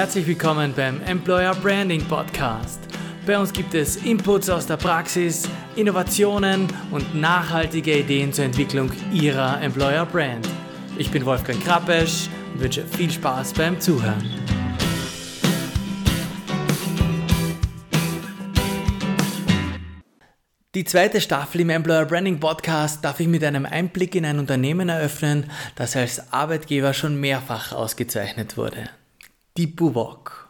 [0.00, 2.80] Herzlich willkommen beim Employer Branding Podcast.
[3.26, 9.60] Bei uns gibt es Inputs aus der Praxis, Innovationen und nachhaltige Ideen zur Entwicklung Ihrer
[9.60, 10.48] Employer Brand.
[10.96, 14.24] Ich bin Wolfgang Krappesch und wünsche viel Spaß beim Zuhören.
[20.74, 24.88] Die zweite Staffel im Employer Branding Podcast darf ich mit einem Einblick in ein Unternehmen
[24.88, 28.88] eröffnen, das als Arbeitgeber schon mehrfach ausgezeichnet wurde.
[29.60, 30.48] Die Buwok.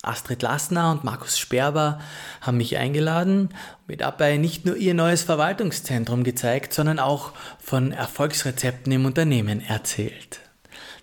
[0.00, 2.00] Astrid Lassner und Markus Sperber
[2.40, 7.92] haben mich eingeladen und mir dabei nicht nur ihr neues Verwaltungszentrum gezeigt, sondern auch von
[7.92, 10.40] Erfolgsrezepten im Unternehmen erzählt.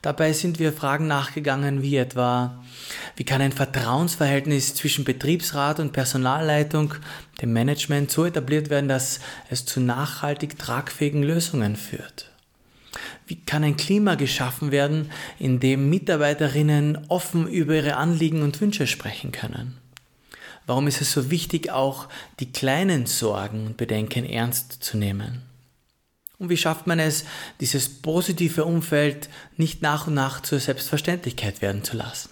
[0.02, 2.64] Dabei sind wir Fragen nachgegangen wie etwa,
[3.16, 6.96] wie kann ein Vertrauensverhältnis zwischen Betriebsrat und Personalleitung,
[7.40, 9.20] dem Management so etabliert werden, dass
[9.52, 12.35] es zu nachhaltig tragfähigen Lösungen führt?
[13.28, 18.86] Wie kann ein Klima geschaffen werden, in dem Mitarbeiterinnen offen über ihre Anliegen und Wünsche
[18.86, 19.78] sprechen können?
[20.68, 22.08] Warum ist es so wichtig, auch
[22.40, 25.44] die kleinen Sorgen und Bedenken ernst zu nehmen?
[26.38, 27.26] Und wie schafft man es,
[27.60, 32.30] dieses positive Umfeld nicht nach und nach zur Selbstverständlichkeit werden zu lassen?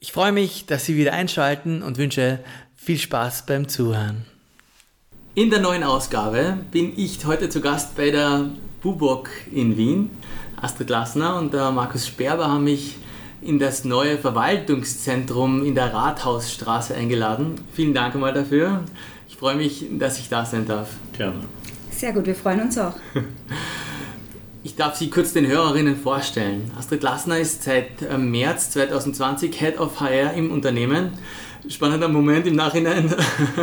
[0.00, 2.40] Ich freue mich, dass Sie wieder einschalten und wünsche
[2.76, 4.26] viel Spaß beim Zuhören.
[5.34, 8.50] In der neuen Ausgabe bin ich heute zu Gast bei der
[8.82, 10.10] Bubok in Wien.
[10.60, 12.98] Astrid Lassner und der Markus Sperber haben mich
[13.40, 17.54] in das neue Verwaltungszentrum in der Rathausstraße eingeladen.
[17.72, 18.82] Vielen Dank einmal dafür.
[19.26, 20.90] Ich freue mich, dass ich da sein darf.
[21.16, 21.40] Gerne.
[21.90, 22.94] Sehr gut, wir freuen uns auch.
[24.64, 26.70] Ich darf Sie kurz den Hörerinnen vorstellen.
[26.78, 31.14] Astrid Lassner ist seit äh, März 2020 Head of HR im Unternehmen.
[31.68, 33.14] Spannender Moment im Nachhinein,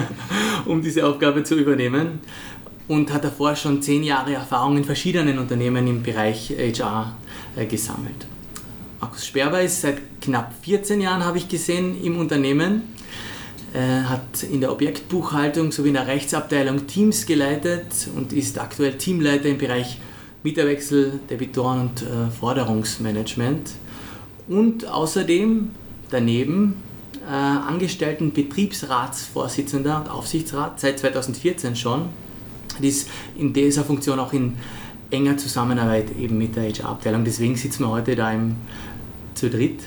[0.66, 2.20] um diese Aufgabe zu übernehmen
[2.88, 7.16] und hat davor schon zehn Jahre Erfahrung in verschiedenen Unternehmen im Bereich HR
[7.56, 8.26] äh, gesammelt.
[9.02, 12.84] Markus Sperber ist seit knapp 14 Jahren, habe ich gesehen, im Unternehmen,
[13.74, 19.50] äh, hat in der Objektbuchhaltung sowie in der Rechtsabteilung Teams geleitet und ist aktuell Teamleiter
[19.50, 20.00] im Bereich
[20.44, 23.72] Mieterwechsel, Debitoren und äh, Forderungsmanagement.
[24.48, 25.72] Und außerdem
[26.10, 26.76] daneben
[27.30, 32.10] äh, angestellten Betriebsratsvorsitzender und Aufsichtsrat seit 2014 schon
[32.82, 34.56] ist in dieser Funktion auch in
[35.12, 37.24] enger Zusammenarbeit eben mit der HR-Abteilung.
[37.26, 38.56] Deswegen sitzen wir heute da im,
[39.36, 39.82] zu dritt.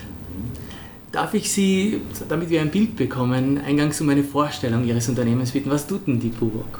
[1.11, 5.69] Darf ich Sie, damit wir ein Bild bekommen, eingangs um eine Vorstellung Ihres Unternehmens bitten?
[5.69, 6.79] Was tut denn die Buwok?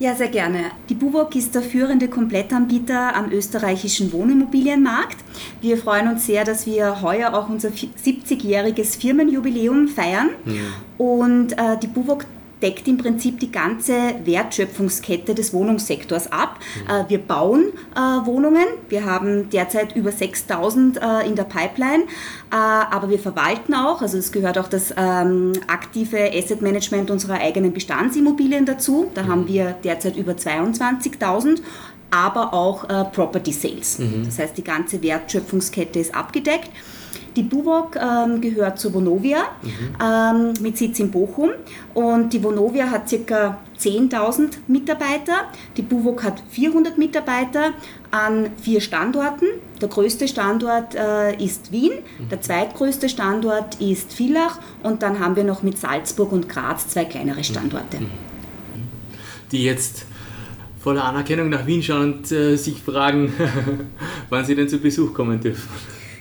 [0.00, 0.70] Ja, sehr gerne.
[0.88, 5.18] Die Buwok ist der führende Komplettanbieter am österreichischen Wohnimmobilienmarkt.
[5.60, 10.30] Wir freuen uns sehr, dass wir heuer auch unser 70-jähriges Firmenjubiläum feiern.
[10.46, 10.62] Ja.
[10.96, 12.24] Und äh, die Buwok
[12.62, 13.92] deckt im Prinzip die ganze
[14.24, 16.58] Wertschöpfungskette des Wohnungssektors ab.
[16.84, 16.90] Mhm.
[16.90, 22.04] Äh, wir bauen äh, Wohnungen, wir haben derzeit über 6000 äh, in der Pipeline,
[22.50, 27.72] aber wir verwalten auch, also es gehört auch das ähm, aktive Asset Management unserer eigenen
[27.72, 29.08] Bestandsimmobilien dazu.
[29.14, 29.28] Da mhm.
[29.28, 31.60] haben wir derzeit über 22.000
[32.12, 34.00] aber auch Property Sales.
[34.00, 34.24] Mhm.
[34.24, 36.68] Das heißt, die ganze Wertschöpfungskette ist abgedeckt.
[37.36, 39.72] Die Buwok ähm, gehört zur Vonovia mhm.
[40.02, 41.50] ähm, mit Sitz in Bochum
[41.94, 43.58] und die Vonovia hat ca.
[43.78, 45.48] 10.000 Mitarbeiter.
[45.76, 47.72] Die Buwok hat 400 Mitarbeiter
[48.10, 49.46] an vier Standorten.
[49.80, 52.28] Der größte Standort äh, ist Wien, mhm.
[52.28, 57.04] der zweitgrößte Standort ist Villach und dann haben wir noch mit Salzburg und Graz zwei
[57.04, 58.00] kleinere Standorte.
[58.00, 58.10] Mhm.
[59.52, 60.04] Die jetzt
[60.80, 63.32] voller Anerkennung nach Wien schauen und äh, sich fragen,
[64.30, 65.68] wann sie denn zu Besuch kommen dürfen.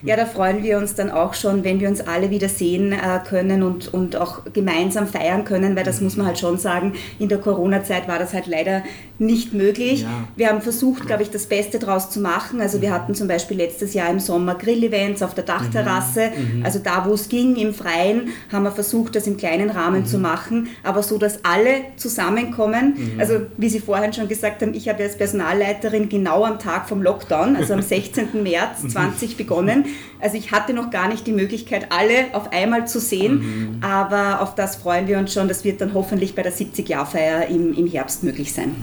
[0.03, 2.97] Ja, da freuen wir uns dann auch schon, wenn wir uns alle wieder sehen äh,
[3.27, 7.29] können und, und auch gemeinsam feiern können, weil das muss man halt schon sagen, in
[7.29, 8.83] der Corona-Zeit war das halt leider
[9.19, 10.03] nicht möglich.
[10.03, 10.07] Ja.
[10.35, 12.61] Wir haben versucht, glaube ich, das Beste daraus zu machen.
[12.61, 16.31] Also wir hatten zum Beispiel letztes Jahr im Sommer Grill-Events auf der Dachterrasse.
[16.35, 16.59] Mhm.
[16.59, 16.65] mhm.
[16.65, 20.05] Also da, wo es ging, im Freien, haben wir versucht, das im kleinen Rahmen mhm.
[20.05, 22.95] zu machen, aber so, dass alle zusammenkommen.
[22.95, 23.19] Mhm.
[23.19, 27.01] Also wie Sie vorhin schon gesagt haben, ich habe als Personalleiterin genau am Tag vom
[27.01, 28.41] Lockdown, also am 16.
[28.41, 29.85] März 20 begonnen.
[30.19, 33.83] Also ich hatte noch gar nicht die Möglichkeit, alle auf einmal zu sehen, mhm.
[33.83, 35.47] aber auf das freuen wir uns schon.
[35.47, 38.75] Das wird dann hoffentlich bei der 70-Jahr-Feier im, im Herbst möglich sein.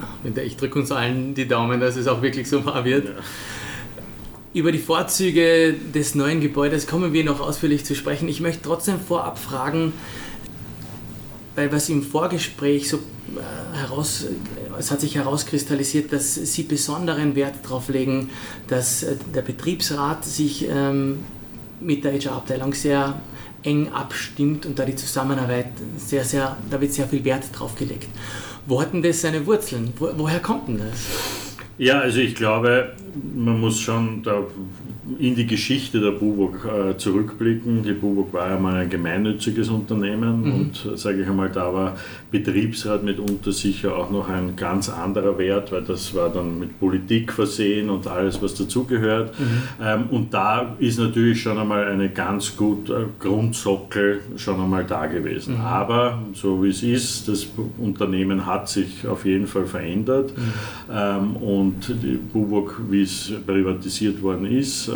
[0.44, 3.06] Ich drücke uns allen die Daumen, dass es auch wirklich so wahr wird.
[3.06, 3.11] Ja.
[4.55, 8.26] Über die Vorzüge des neuen Gebäudes kommen wir noch ausführlich zu sprechen.
[8.26, 9.93] Ich möchte trotzdem vorab fragen,
[11.56, 12.99] weil was im Vorgespräch so
[13.73, 14.26] heraus,
[14.78, 18.31] es hat sich herauskristallisiert, dass Sie besonderen Wert darauf legen,
[18.69, 21.19] dass äh, der Betriebsrat sich ähm,
[21.81, 23.20] mit der HR-Abteilung sehr
[23.62, 28.08] eng abstimmt und da die Zusammenarbeit sehr, sehr, da wird sehr viel Wert drauf gelegt.
[28.67, 29.93] Wo hat denn das seine Wurzeln?
[29.99, 31.56] Wo, woher kommt denn das?
[31.78, 32.96] Ja, also ich glaube,
[33.34, 34.43] man muss schon da
[35.19, 37.82] in die Geschichte der Buwok äh, zurückblicken.
[37.82, 40.53] Die Buwok war ja mal ein gemeinnütziges Unternehmen mhm.
[40.53, 41.97] und sage ich einmal, da war
[42.31, 47.32] Betriebsrat mitunter sicher auch noch ein ganz anderer Wert, weil das war dann mit Politik
[47.32, 49.38] versehen und alles, was dazugehört.
[49.38, 49.44] Mhm.
[49.81, 55.06] Ähm, und da ist natürlich schon einmal eine ganz gut äh, Grundsockel schon einmal da
[55.06, 55.55] gewesen.
[55.55, 55.61] Mhm.
[55.61, 57.47] Aber so wie es ist, das
[57.79, 60.93] Unternehmen hat sich auf jeden Fall verändert mhm.
[60.93, 64.95] ähm, und die Buwok, wie es privatisiert worden ist, äh,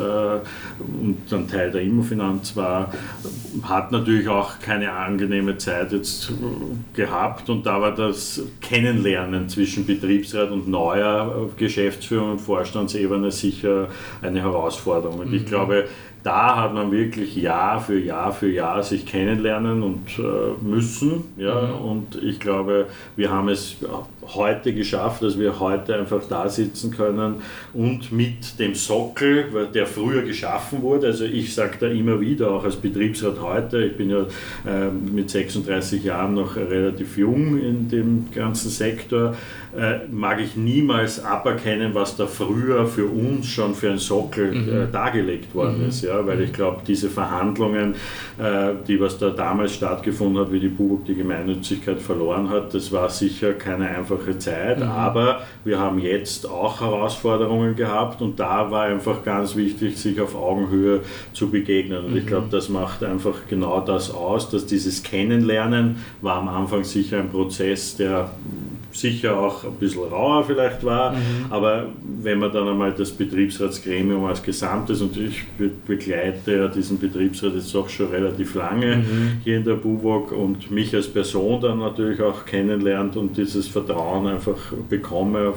[0.78, 2.92] und ein Teil der Immofinanz war,
[3.62, 6.32] hat natürlich auch keine angenehme Zeit jetzt
[6.94, 13.88] gehabt und da war das Kennenlernen zwischen Betriebsrat und neuer Geschäftsführung und Vorstandsebene sicher
[14.22, 15.20] eine Herausforderung.
[15.20, 15.46] Und ich mhm.
[15.46, 15.84] glaube,
[16.22, 21.24] da hat man wirklich Jahr für Jahr für Jahr sich kennenlernen und äh, müssen.
[21.36, 21.62] Ja?
[21.62, 21.84] Mhm.
[21.84, 22.86] Und ich glaube,
[23.16, 23.76] wir haben es
[24.34, 27.36] heute geschafft, dass wir heute einfach da sitzen können
[27.72, 32.64] und mit dem Sockel, der früher geschaffen wurde, also ich sage da immer wieder, auch
[32.64, 34.20] als Betriebsrat heute, ich bin ja
[34.66, 39.34] äh, mit 36 Jahren noch relativ jung in dem ganzen Sektor,
[39.76, 44.68] äh, mag ich niemals aberkennen, was da früher für uns schon für ein Sockel mhm.
[44.68, 45.88] äh, dargelegt worden mhm.
[45.88, 47.94] ist, ja, weil ich glaube, diese Verhandlungen,
[48.38, 52.92] äh, die was da damals stattgefunden hat, wie die Bubuk die Gemeinnützigkeit verloren hat, das
[52.92, 54.88] war sicher keine einfache Zeit, mhm.
[54.88, 60.34] aber wir haben jetzt auch Herausforderungen gehabt und da war einfach ganz wichtig, sich auf
[60.34, 61.00] Augenhöhe
[61.32, 62.50] zu begegnen und ich glaube, mhm.
[62.50, 67.96] das macht einfach genau das aus, dass dieses Kennenlernen war am Anfang sicher ein Prozess,
[67.96, 68.30] der
[68.92, 71.46] sicher auch ein bisschen rauer vielleicht war, mhm.
[71.50, 71.86] aber
[72.22, 75.44] wenn man dann einmal das Betriebsratsgremium als Gesamtes und ich
[75.86, 79.40] begleite ja diesen Betriebsrat jetzt auch schon relativ lange mhm.
[79.44, 84.26] hier in der BUWOG und mich als Person dann natürlich auch kennenlernt und dieses Vertrauen
[84.26, 84.58] einfach
[84.88, 85.54] bekomme,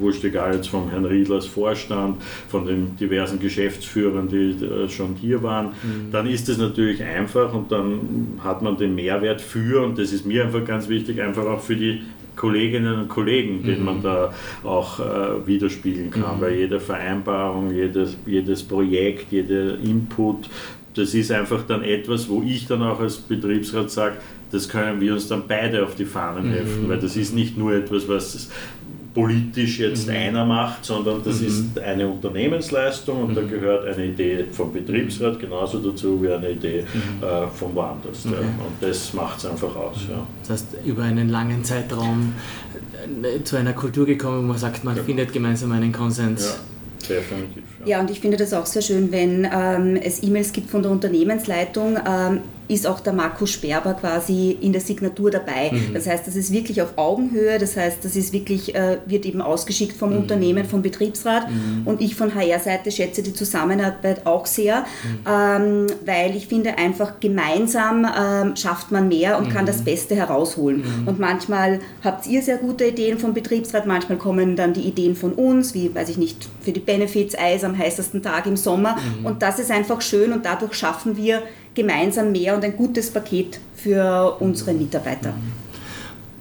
[0.00, 5.14] wurscht egal jetzt vom Herrn Riedl als Vorstand, von den diversen Geschäftsführern, die äh, schon
[5.20, 6.12] hier waren, mhm.
[6.12, 10.26] dann ist es natürlich einfach und dann hat man den Mehrwert für, und das ist
[10.26, 12.02] mir einfach ganz wichtig, einfach auch für die
[12.36, 13.84] Kolleginnen und Kollegen, den mhm.
[13.84, 16.36] man da auch äh, widerspiegeln kann.
[16.36, 16.40] Mhm.
[16.40, 20.48] Weil jede Vereinbarung, jedes, jedes Projekt, jeder Input,
[20.94, 24.16] das ist einfach dann etwas, wo ich dann auch als Betriebsrat sage,
[24.50, 26.88] das können wir uns dann beide auf die Fahnen helfen, mhm.
[26.88, 28.50] weil das ist nicht nur etwas, was
[29.16, 30.14] politisch jetzt mhm.
[30.14, 31.46] einer macht, sondern das mhm.
[31.46, 33.34] ist eine Unternehmensleistung und mhm.
[33.34, 37.24] da gehört eine Idee vom Betriebsrat genauso dazu wie eine Idee mhm.
[37.26, 38.26] äh, von woanders.
[38.26, 38.34] Okay.
[38.34, 38.40] Ja.
[38.42, 39.96] Und das macht es einfach aus.
[40.10, 40.26] Ja.
[40.42, 42.34] Das heißt, über einen langen Zeitraum
[43.22, 45.02] äh, zu einer Kultur gekommen, wo man sagt, man ja.
[45.02, 46.58] findet gemeinsam einen Konsens.
[47.08, 47.62] Definitiv.
[47.80, 47.86] Ja.
[47.86, 50.90] ja, und ich finde das auch sehr schön, wenn ähm, es E-Mails gibt von der
[50.90, 51.96] Unternehmensleitung.
[52.06, 55.70] Ähm, ist auch der Markus Sperber quasi in der Signatur dabei.
[55.72, 55.94] Mhm.
[55.94, 59.40] Das heißt, das ist wirklich auf Augenhöhe, das heißt, das ist wirklich, äh, wird eben
[59.40, 60.18] ausgeschickt vom mhm.
[60.18, 61.86] Unternehmen, vom Betriebsrat mhm.
[61.86, 65.18] und ich von HR-Seite schätze die Zusammenarbeit auch sehr, mhm.
[65.26, 69.84] ähm, weil ich finde einfach gemeinsam ähm, schafft man mehr und kann das mhm.
[69.84, 70.78] Beste herausholen.
[70.78, 71.08] Mhm.
[71.08, 75.32] Und manchmal habt ihr sehr gute Ideen vom Betriebsrat, manchmal kommen dann die Ideen von
[75.32, 79.42] uns, wie, weiß ich nicht, für die Benefits Eis am heißesten Tag im Sommer und
[79.42, 81.42] das ist einfach schön und dadurch schaffen wir
[81.76, 85.34] gemeinsam mehr und ein gutes Paket für unsere Mitarbeiter.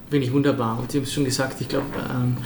[0.09, 0.79] Finde ich wunderbar.
[0.79, 2.37] Und Sie haben es schon gesagt, ich glaube, ähm,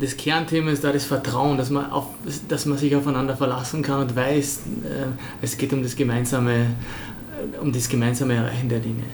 [0.00, 2.06] das Kernthema ist da das Vertrauen, dass man, auf,
[2.48, 5.06] dass man sich aufeinander verlassen kann und weiß, äh,
[5.42, 9.04] es geht um das gemeinsame, äh, um das gemeinsame Erreichen der Dinge.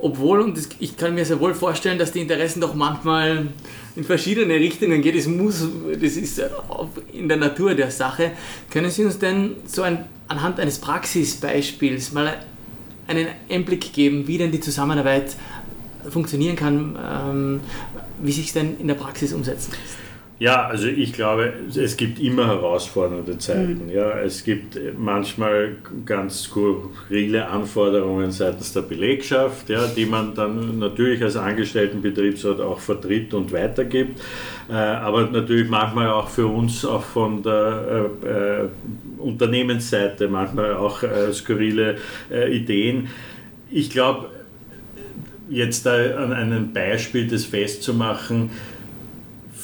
[0.00, 3.48] Obwohl, und ich kann mir sehr wohl vorstellen, dass die Interessen doch manchmal
[3.96, 5.16] in verschiedene Richtungen gehen.
[5.16, 6.40] Das muss, das ist
[7.12, 8.32] in der Natur der Sache.
[8.70, 12.38] Können Sie uns denn so ein, anhand eines Praxisbeispiels mal
[13.08, 15.34] einen Einblick geben, wie denn die Zusammenarbeit
[16.08, 17.60] funktionieren kann, ähm,
[18.22, 20.07] wie sich es denn in der Praxis umsetzen lässt?
[20.40, 23.86] Ja, also ich glaube, es gibt immer herausfordernde Zeiten.
[23.86, 23.92] Mhm.
[23.92, 25.76] Ja, es gibt manchmal
[26.06, 33.34] ganz skurrile Anforderungen seitens der Belegschaft, ja, die man dann natürlich als Angestelltenbetriebsrat auch vertritt
[33.34, 34.20] und weitergibt.
[34.70, 38.68] Äh, aber natürlich manchmal auch für uns auch von der äh, äh,
[39.18, 41.96] Unternehmensseite manchmal auch äh, skurrile
[42.30, 43.08] äh, Ideen.
[43.72, 44.30] Ich glaube,
[45.50, 48.50] jetzt da an einem Beispiel das festzumachen,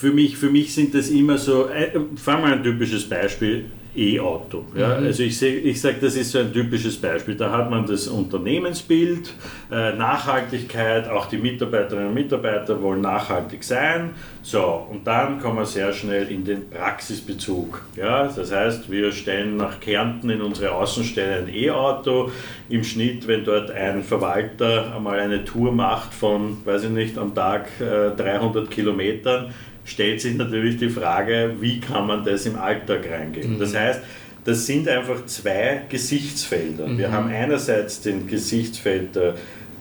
[0.05, 3.65] für mich, für mich sind das immer so, äh, fangen wir ein typisches Beispiel,
[3.97, 4.65] E-Auto.
[4.77, 4.99] Ja?
[4.99, 5.07] Mhm.
[5.07, 7.37] Also ich, ich sage, das ist so ein typisches Beispiel.
[7.37, 9.33] Da hat man das Unternehmensbild,
[9.71, 14.11] äh, Nachhaltigkeit, auch die Mitarbeiterinnen und Mitarbeiter wollen nachhaltig sein.
[14.43, 17.83] So, und dann kommen wir sehr schnell in den Praxisbezug.
[17.97, 18.29] Ja?
[18.29, 22.31] Das heißt, wir stellen nach Kärnten in unsere Außenstelle ein E-Auto.
[22.69, 27.35] Im Schnitt, wenn dort ein Verwalter einmal eine Tour macht von, weiß ich nicht, am
[27.35, 29.53] Tag äh, 300 Kilometern,
[29.85, 33.55] stellt sich natürlich die Frage, wie kann man das im Alltag reingeben.
[33.55, 33.59] Mhm.
[33.59, 34.01] Das heißt,
[34.45, 36.87] das sind einfach zwei Gesichtsfelder.
[36.87, 36.99] Mhm.
[36.99, 39.35] Wir haben einerseits den Gesichtsfeld der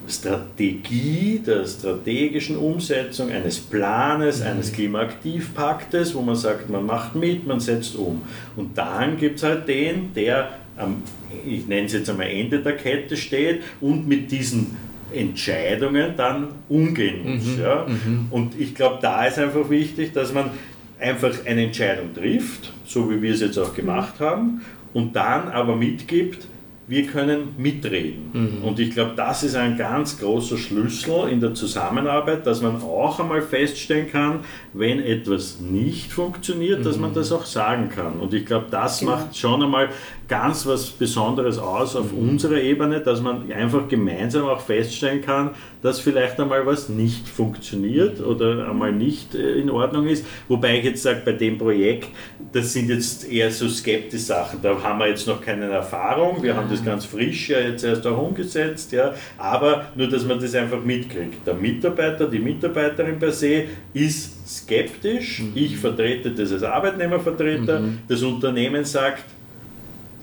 [0.07, 4.47] Strategie, der strategischen Umsetzung eines Planes, mhm.
[4.47, 8.21] eines Klimaaktivpaktes, wo man sagt, man macht mit, man setzt um.
[8.55, 11.03] Und dann gibt es halt den, der am,
[11.45, 14.75] ich nenne es jetzt einmal Ende der Kette steht und mit diesen
[15.13, 17.57] Entscheidungen dann umgehen muss.
[17.57, 17.61] Mhm.
[17.61, 17.85] Ja?
[17.87, 18.27] Mhm.
[18.31, 20.51] Und ich glaube, da ist einfach wichtig, dass man
[20.99, 24.61] einfach eine Entscheidung trifft, so wie wir es jetzt auch gemacht haben,
[24.93, 26.47] und dann aber mitgibt,
[26.85, 28.29] wir können mitreden.
[28.33, 28.63] Mhm.
[28.63, 33.19] Und ich glaube, das ist ein ganz großer Schlüssel in der Zusammenarbeit, dass man auch
[33.19, 34.39] einmal feststellen kann,
[34.73, 36.83] wenn etwas nicht funktioniert, mhm.
[36.83, 37.15] dass man mhm.
[37.15, 38.19] das auch sagen kann.
[38.19, 39.11] Und ich glaube, das genau.
[39.13, 39.89] macht schon einmal
[40.33, 42.29] ganz was Besonderes aus auf mhm.
[42.29, 45.51] unserer Ebene, dass man einfach gemeinsam auch feststellen kann,
[45.83, 48.25] dass vielleicht einmal was nicht funktioniert mhm.
[48.25, 50.25] oder einmal nicht äh, in Ordnung ist.
[50.47, 52.07] Wobei ich jetzt sage, bei dem Projekt,
[52.51, 54.59] das sind jetzt eher so skeptische Sachen.
[54.63, 56.41] Da haben wir jetzt noch keine Erfahrung.
[56.41, 58.91] Wir haben das ganz frisch ja jetzt erst auch umgesetzt.
[58.91, 59.13] Ja.
[59.37, 61.45] Aber nur, dass man das einfach mitkriegt.
[61.45, 65.41] Der Mitarbeiter, die Mitarbeiterin per se ist skeptisch.
[65.41, 65.51] Mhm.
[65.53, 67.81] Ich vertrete das als Arbeitnehmervertreter.
[67.81, 67.99] Mhm.
[68.07, 69.25] Das Unternehmen sagt,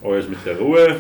[0.05, 0.97] alles mit der Ruhe,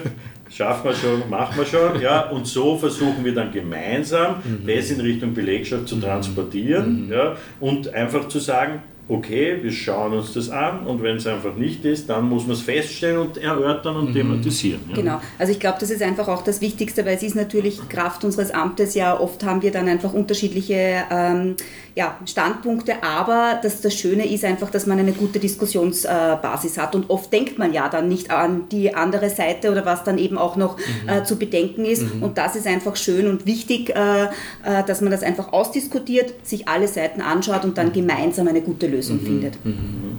[0.51, 2.01] schaffen wir schon, machen wir schon.
[2.01, 4.67] Ja, und so versuchen wir dann gemeinsam mhm.
[4.67, 6.03] das in Richtung Belegschaft zu mhm.
[6.03, 7.13] transportieren mhm.
[7.13, 11.57] ja, und einfach zu sagen, okay, wir schauen uns das an und wenn es einfach
[11.57, 14.15] nicht ist, dann muss man es feststellen und erörtern und mhm.
[14.15, 14.81] thematisieren.
[14.89, 14.95] Ja.
[14.95, 18.25] Genau, also ich glaube, das ist einfach auch das Wichtigste, weil es ist natürlich Kraft
[18.25, 21.57] unseres Amtes ja, oft haben wir dann einfach unterschiedliche ähm,
[21.97, 27.11] ja, Standpunkte, aber das, das Schöne ist einfach, dass man eine gute Diskussionsbasis hat und
[27.11, 30.55] oft denkt man ja dann nicht an die andere Seite oder was dann eben auch
[30.55, 31.09] noch mhm.
[31.09, 32.23] äh, zu bedenken ist mhm.
[32.23, 36.69] und das ist einfach schön und wichtig, äh, äh, dass man das einfach ausdiskutiert, sich
[36.69, 37.95] alle Seiten anschaut und dann mhm.
[37.95, 39.21] gemeinsam eine gute Lösung mhm.
[39.21, 39.65] findet.
[39.65, 40.19] Mhm.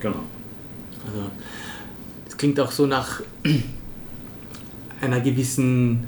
[0.00, 0.20] Genau.
[1.06, 1.30] Also,
[2.24, 3.20] das klingt auch so nach
[5.00, 6.06] einer gewissen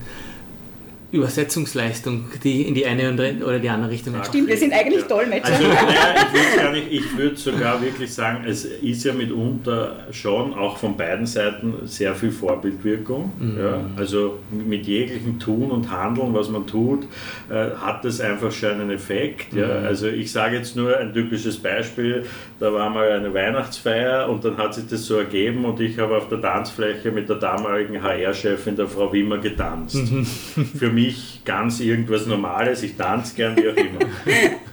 [1.14, 3.12] Übersetzungsleistung, die in die eine
[3.44, 4.26] oder die andere Richtung geht.
[4.26, 5.52] Stimmt, wir sind eigentlich Dolmetscher.
[5.52, 10.76] Also, naja, ich würde ich würde sogar wirklich sagen, es ist ja mitunter schon auch
[10.76, 13.32] von beiden Seiten sehr viel Vorbildwirkung.
[13.38, 13.58] Mhm.
[13.58, 17.04] Ja, also mit jeglichem Tun und Handeln, was man tut,
[17.48, 19.52] äh, hat das einfach schon einen Effekt.
[19.52, 19.60] Mhm.
[19.60, 19.66] Ja.
[19.66, 22.26] Also ich sage jetzt nur ein typisches Beispiel,
[22.58, 26.16] da war mal eine Weihnachtsfeier und dann hat sich das so ergeben und ich habe
[26.16, 29.94] auf der Tanzfläche mit der damaligen HR-Chefin, der Frau Wimmer, getanzt.
[29.94, 30.24] Mhm.
[30.24, 34.00] Für mich mich ganz irgendwas Normales, ich tanze gern, wie auch immer.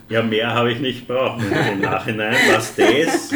[0.09, 3.31] Ja, mehr habe ich nicht brauchen im Nachhinein, was das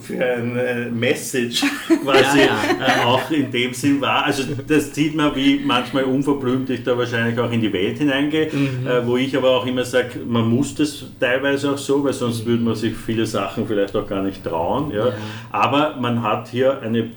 [0.00, 1.64] für ein äh, Message
[2.02, 3.02] quasi ja, ja.
[3.02, 4.24] Äh, auch in dem Sinn war.
[4.24, 8.50] Also das sieht man, wie manchmal unverblümt ich da wahrscheinlich auch in die Welt hineingehe,
[8.52, 8.86] mhm.
[8.86, 12.44] äh, wo ich aber auch immer sage, man muss das teilweise auch so, weil sonst
[12.44, 12.50] mhm.
[12.50, 14.92] würde man sich viele Sachen vielleicht auch gar nicht trauen.
[14.92, 15.12] Ja.
[15.50, 17.10] Aber man hat hier eine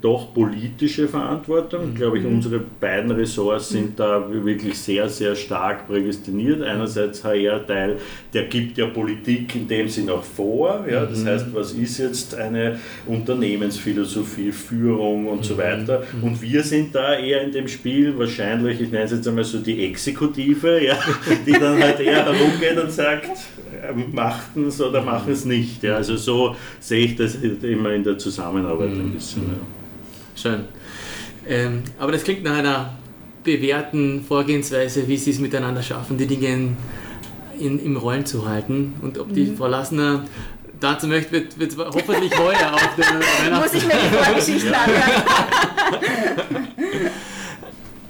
[0.00, 1.90] doch politische Verantwortung.
[1.90, 1.94] Mhm.
[1.94, 3.96] Glaube ich, unsere beiden Ressorts sind mhm.
[3.96, 6.62] da wirklich sehr, sehr stark prädestiniert.
[6.62, 7.96] Einerseits HR-Teil,
[8.32, 10.84] der gibt ja Politik in dem Sinn auch vor.
[10.90, 11.26] Ja, das mhm.
[11.26, 15.58] heißt, was ist jetzt eine Unternehmensphilosophie, Führung und so mhm.
[15.58, 16.02] weiter.
[16.22, 19.58] Und wir sind da eher in dem Spiel wahrscheinlich, ich nenne es jetzt einmal so
[19.58, 20.98] die Exekutive, ja,
[21.46, 23.30] die dann halt eher herumgeht und sagt,
[23.88, 25.82] ähm, macht es oder machen es nicht.
[25.82, 25.96] Ja.
[25.96, 29.42] Also so sehe ich das immer in der Zusammenarbeit ein bisschen.
[29.42, 29.75] Ja.
[30.36, 30.64] Schön.
[31.48, 32.94] Ähm, aber das klingt nach einer
[33.42, 36.76] bewährten Vorgehensweise, wie sie es miteinander schaffen, die Dinge
[37.58, 38.94] in, im Rollen zu halten.
[39.02, 39.56] Und ob die mhm.
[39.56, 40.24] Frau Lassner
[40.80, 43.72] dazu möchte, wird, wird hoffentlich heuer auf der Weihnachts...
[43.72, 46.68] Muss ich mir die Vorgeschichte anhören.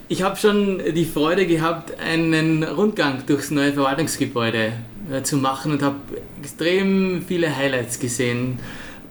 [0.09, 4.73] Ich habe schon die Freude gehabt, einen Rundgang durchs neue Verwaltungsgebäude
[5.13, 5.97] äh, zu machen und habe
[6.41, 8.61] extrem viele Highlights gesehen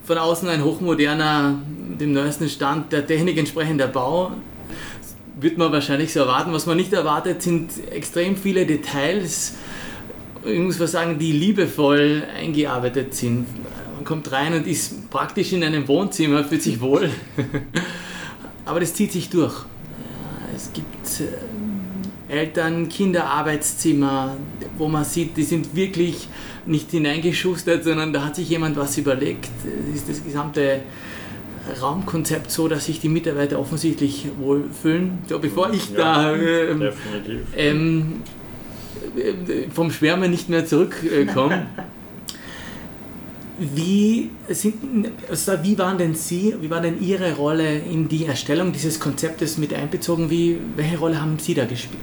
[0.05, 1.59] von außen ein hochmoderner,
[1.99, 4.31] dem neuesten Stand der Technik entsprechender Bau.
[5.39, 6.53] Wird man wahrscheinlich so erwarten.
[6.53, 9.55] Was man nicht erwartet, sind extrem viele Details,
[10.45, 13.47] ich muss mal sagen, die liebevoll eingearbeitet sind.
[13.95, 17.09] Man kommt rein und ist praktisch in einem Wohnzimmer, fühlt sich wohl.
[18.65, 19.65] Aber das zieht sich durch.
[20.55, 21.33] Es gibt äh,
[22.27, 24.35] Eltern, Kinder, Arbeitszimmer,
[24.77, 26.27] wo man sieht, die sind wirklich
[26.65, 29.49] nicht hineingeschustert, sondern da hat sich jemand was überlegt.
[29.93, 30.81] Es ist das gesamte
[31.81, 35.19] Raumkonzept so, dass sich die Mitarbeiter offensichtlich wohlfühlen.
[35.27, 36.91] So, bevor ich ja, da ähm,
[37.57, 38.23] ähm,
[39.71, 41.67] vom Schwärmen nicht mehr zurückkomme.
[43.57, 48.73] Wie, sind, also wie waren denn Sie, wie war denn Ihre Rolle in die Erstellung
[48.73, 50.29] dieses Konzeptes mit einbezogen?
[50.29, 52.01] Wie, welche Rolle haben Sie da gespielt?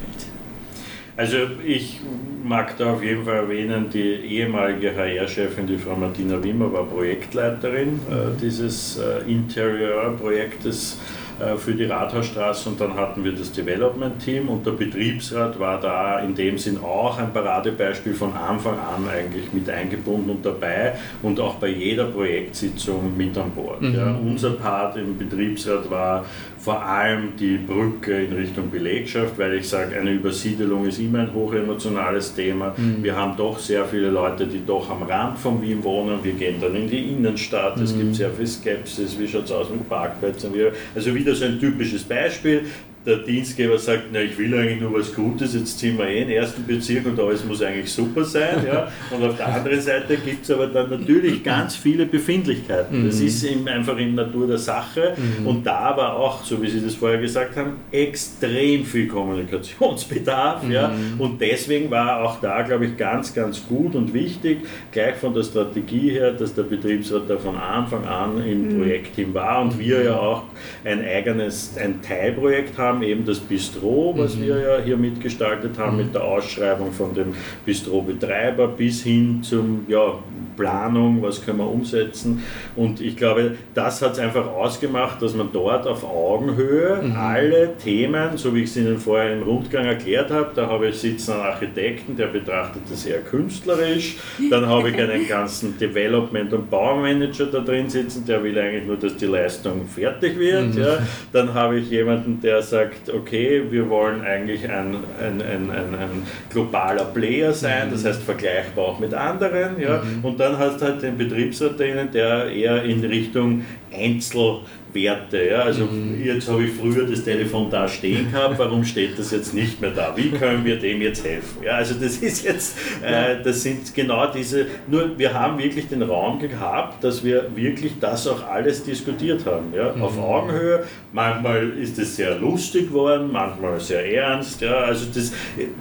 [1.16, 2.00] Also ich
[2.42, 8.00] mag da auf jeden Fall erwähnen, die ehemalige HR-Chefin, die Frau Martina Wimmer, war Projektleiterin
[8.11, 11.21] äh, dieses äh, Interieur-Projektes äh,
[11.56, 16.34] für die Rathausstraße und dann hatten wir das Development-Team und der Betriebsrat war da in
[16.34, 21.54] dem Sinn auch ein Paradebeispiel von Anfang an eigentlich mit eingebunden und dabei und auch
[21.54, 23.82] bei jeder Projektsitzung mit an Bord.
[23.82, 23.94] Mhm.
[23.94, 26.25] Ja, unser Part im Betriebsrat war
[26.62, 31.35] vor allem die Brücke in Richtung Belegschaft, weil ich sage, eine Übersiedelung ist immer ein
[31.35, 32.73] hochemotionales Thema.
[32.76, 33.02] Mhm.
[33.02, 36.23] Wir haben doch sehr viele Leute, die doch am Rand von Wien wohnen.
[36.23, 37.81] Wir gehen dann in die Innenstadt.
[37.81, 37.99] Es mhm.
[37.99, 39.19] gibt sehr viel Skepsis.
[39.19, 40.52] Wie schaut es aus mit Parkplätzen?
[40.95, 42.66] Also wieder so ein typisches Beispiel
[43.04, 46.28] der Dienstgeber sagt, na, ich will eigentlich nur was Gutes, jetzt ziehen wir eh in
[46.28, 48.64] den ersten Bezirk und alles muss eigentlich super sein.
[48.66, 48.90] Ja?
[49.11, 53.06] Und auf der anderen Seite gibt es aber dann natürlich ganz viele Befindlichkeiten.
[53.06, 53.26] Das mhm.
[53.26, 55.14] ist einfach in Natur der Sache.
[55.16, 55.47] Mhm.
[55.47, 60.68] Und da war auch, so wie Sie das vorher gesagt haben, extrem viel Kommunikationsbedarf.
[60.68, 60.88] Ja?
[60.88, 61.21] Mhm.
[61.21, 64.61] Und deswegen war auch da, glaube ich, ganz, ganz gut und wichtig,
[64.92, 69.62] gleich von der Strategie her, dass der Betriebsrat da von Anfang an im Projektteam war
[69.62, 70.44] und wir ja auch
[70.85, 74.42] ein eigenes, ein Teilprojekt haben haben, eben das Bistro, was mhm.
[74.42, 76.04] wir ja hier mitgestaltet haben mhm.
[76.04, 77.34] mit der Ausschreibung von dem
[77.64, 80.14] Bistro-Betreiber bis hin zum ja,
[80.56, 82.42] Planung, was können wir umsetzen.
[82.76, 87.16] Und ich glaube, das hat es einfach ausgemacht, dass man dort auf Augenhöhe mhm.
[87.16, 90.96] alle Themen, so wie ich es Ihnen vorher im Rundgang erklärt habe, da habe ich
[90.96, 94.16] sitzen einen Architekten, der betrachtet das eher künstlerisch,
[94.50, 98.96] dann habe ich einen ganzen Development- und Baumanager da drin sitzen, der will eigentlich nur,
[98.96, 100.75] dass die Leistung fertig wird.
[100.75, 100.80] Mhm.
[100.80, 100.99] Ja.
[101.32, 106.22] Dann habe ich jemanden, der sagt, sagt, okay, wir wollen eigentlich ein, ein, ein, ein,
[106.50, 108.08] globaler Player sein, das mhm.
[108.08, 109.80] heißt vergleichbar auch mit anderen.
[109.80, 110.02] Ja?
[110.02, 110.24] Mhm.
[110.24, 114.60] Und dann hast du halt den Betriebsrat drinnen, der eher in Richtung Einzel
[114.94, 115.49] Werte.
[115.49, 115.61] Ja?
[115.62, 116.22] Also mhm.
[116.22, 119.90] jetzt habe ich früher das Telefon da stehen gehabt, warum steht das jetzt nicht mehr
[119.90, 120.12] da?
[120.16, 121.62] Wie können wir dem jetzt helfen?
[121.62, 126.02] Ja, also das ist jetzt, äh, das sind genau diese, nur wir haben wirklich den
[126.02, 129.72] Raum gehabt, dass wir wirklich das auch alles diskutiert haben.
[129.75, 129.92] Ja?
[129.94, 130.02] Mhm.
[130.02, 134.61] Auf Augenhöhe, manchmal ist es sehr lustig geworden, manchmal sehr ernst.
[134.61, 134.76] Ja?
[134.78, 135.33] Also das,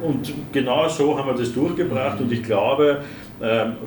[0.02, 2.26] und genau so haben wir das durchgebracht mhm.
[2.26, 3.02] und ich glaube,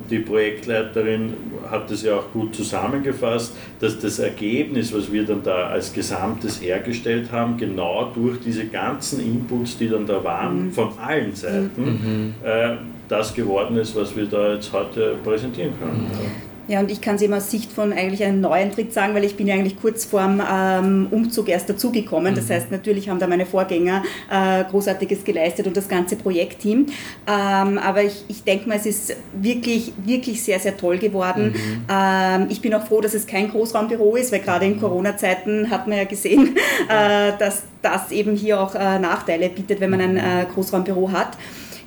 [0.09, 1.33] die Projektleiterin
[1.69, 6.61] hat das ja auch gut zusammengefasst, dass das Ergebnis, was wir dann da als Gesamtes
[6.61, 10.71] hergestellt haben, genau durch diese ganzen Inputs, die dann da waren, mhm.
[10.71, 12.33] von allen Seiten, mhm.
[12.43, 12.75] Äh,
[13.07, 16.07] das geworden ist, was wir da jetzt heute präsentieren können.
[16.09, 16.54] Mhm.
[16.67, 19.23] Ja, und ich kann es eben aus Sicht von eigentlich einem neuen Tritt sagen, weil
[19.23, 22.33] ich bin ja eigentlich kurz vorm ähm, Umzug erst dazugekommen.
[22.33, 22.35] Mhm.
[22.35, 26.87] Das heißt, natürlich haben da meine Vorgänger äh, Großartiges geleistet und das ganze Projektteam.
[27.27, 31.53] Ähm, aber ich, ich denke mal, es ist wirklich, wirklich sehr, sehr toll geworden.
[31.53, 31.85] Mhm.
[31.89, 34.81] Ähm, ich bin auch froh, dass es kein Großraumbüro ist, weil gerade in mhm.
[34.81, 36.55] Corona-Zeiten hat man ja gesehen,
[36.89, 41.37] äh, dass das eben hier auch äh, Nachteile bietet, wenn man ein äh, Großraumbüro hat.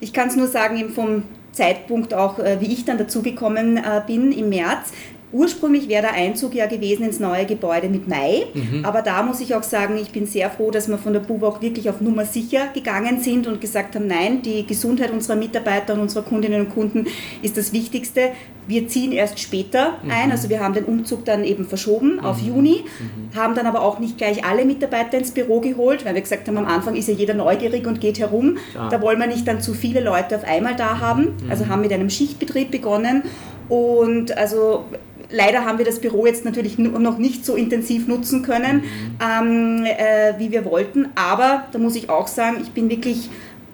[0.01, 1.25] Ich kann es nur sagen, eben vom
[1.59, 4.93] Zeitpunkt auch, äh, wie ich dann dazugekommen äh, bin im März,
[5.31, 8.85] Ursprünglich wäre der Einzug ja gewesen ins neue Gebäude mit Mai, mhm.
[8.85, 11.61] aber da muss ich auch sagen, ich bin sehr froh, dass wir von der BUWOG
[11.61, 16.01] wirklich auf Nummer sicher gegangen sind und gesagt haben, nein, die Gesundheit unserer Mitarbeiter und
[16.01, 17.07] unserer Kundinnen und Kunden
[17.43, 18.31] ist das Wichtigste.
[18.67, 20.11] Wir ziehen erst später mhm.
[20.11, 22.25] ein, also wir haben den Umzug dann eben verschoben mhm.
[22.25, 23.39] auf Juni, mhm.
[23.39, 26.57] haben dann aber auch nicht gleich alle Mitarbeiter ins Büro geholt, weil wir gesagt haben,
[26.57, 28.57] am Anfang ist ja jeder neugierig und geht herum.
[28.75, 28.89] Ja.
[28.89, 31.51] Da wollen wir nicht dann zu viele Leute auf einmal da haben, mhm.
[31.51, 33.25] also haben mit einem Schichtbetrieb begonnen
[33.69, 34.85] und also
[35.31, 39.19] Leider haben wir das Büro jetzt natürlich noch nicht so intensiv nutzen können, mhm.
[39.21, 41.09] ähm, äh, wie wir wollten.
[41.15, 43.29] Aber da muss ich auch sagen, ich bin wirklich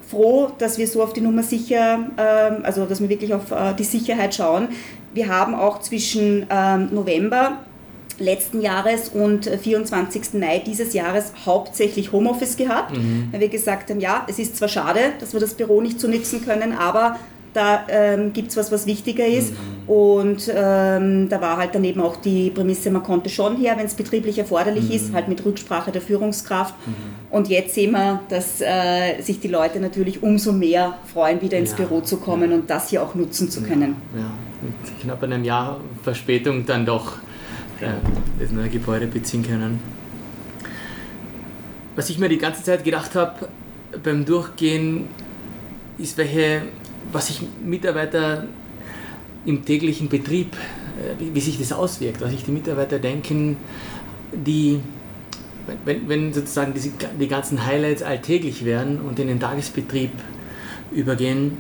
[0.09, 3.75] froh, dass wir so auf die Nummer sicher, äh, also dass wir wirklich auf äh,
[3.75, 4.69] die Sicherheit schauen.
[5.12, 7.59] Wir haben auch zwischen ähm, November
[8.19, 10.35] letzten Jahres und 24.
[10.35, 13.29] Mai dieses Jahres hauptsächlich Homeoffice gehabt, mhm.
[13.33, 16.09] weil wir gesagt haben, ja, es ist zwar schade, dass wir das Büro nicht so
[16.09, 17.19] nutzen können, aber
[17.55, 19.53] da ähm, gibt es was, was wichtiger ist.
[19.53, 19.88] Mhm.
[19.88, 23.95] Und ähm, da war halt daneben auch die Prämisse, man konnte schon her, wenn es
[23.95, 24.90] betrieblich erforderlich mhm.
[24.90, 26.75] ist, halt mit Rücksprache der Führungskraft.
[26.87, 26.95] Mhm.
[27.31, 31.71] Und jetzt sehen wir, dass äh, sich die Leute natürlich umso mehr freuen, wieder ins
[31.71, 31.77] ja.
[31.77, 32.57] Büro zu kommen ja.
[32.57, 33.97] und das hier auch nutzen zu können.
[34.17, 34.31] Ja,
[34.62, 37.19] mit knapp einem Jahr Verspätung dann doch
[37.81, 37.87] äh,
[38.40, 39.79] das neue Gebäude beziehen können.
[41.95, 43.49] Was ich mir die ganze Zeit gedacht habe
[44.03, 45.07] beim Durchgehen,
[45.99, 46.62] ist, welche
[47.14, 48.44] was sich Mitarbeiter
[49.46, 53.57] im täglichen Betrieb, äh, wie, wie, sich das auswirkt, was sich die Mitarbeiter denken,
[54.33, 54.81] die,
[55.85, 60.11] wenn, wenn sozusagen die, die ganzen Highlights alltäglich werden und in den Tagesbetrieb
[60.92, 61.57] übergehen,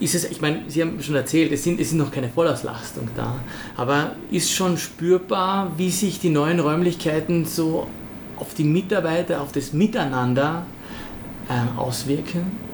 [0.00, 3.08] ist es, ich meine, Sie haben schon erzählt, es sind, es sind noch keine Vollauslastung
[3.14, 3.36] da,
[3.76, 7.86] aber ist schon spürbar, wie sich die neuen Räumlichkeiten so
[8.36, 10.66] auf die Mitarbeiter, auf das Miteinander
[11.48, 12.73] äh, auswirken?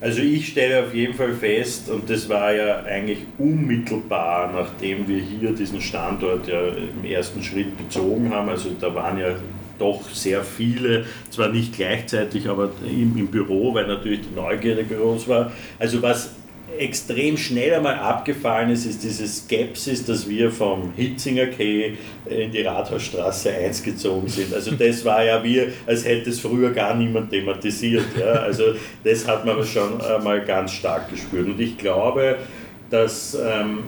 [0.00, 5.20] Also ich stelle auf jeden Fall fest, und das war ja eigentlich unmittelbar, nachdem wir
[5.20, 9.34] hier diesen Standort ja im ersten Schritt bezogen haben, also da waren ja
[9.78, 15.28] doch sehr viele, zwar nicht gleichzeitig, aber im, im Büro, weil natürlich die Neugierde groß
[15.28, 15.52] war.
[15.78, 16.34] Also was
[16.78, 21.94] extrem schnell einmal abgefallen ist, ist diese Skepsis, dass wir vom Hitzinger Quai
[22.28, 24.54] in die Rathausstraße 1 gezogen sind.
[24.54, 28.04] Also das war ja wie, als hätte es früher gar niemand thematisiert.
[28.18, 28.32] Ja.
[28.32, 31.46] Also das hat man schon einmal ganz stark gespürt.
[31.46, 32.36] Und ich glaube,
[32.88, 33.80] dass ähm,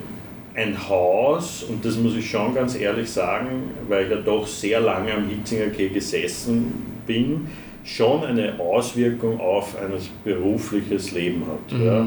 [0.55, 4.81] ein Haus, und das muss ich schon ganz ehrlich sagen, weil ich ja doch sehr
[4.81, 6.73] lange am Hitzinger Quai gesessen
[7.07, 7.49] bin,
[7.85, 9.92] schon eine Auswirkung auf ein
[10.25, 11.79] berufliches Leben hat.
[11.79, 11.87] Mhm.
[11.87, 12.07] Ja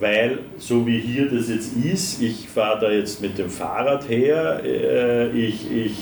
[0.00, 4.60] weil so wie hier das jetzt ist, ich fahre da jetzt mit dem Fahrrad her,
[4.64, 5.92] äh, ich, ich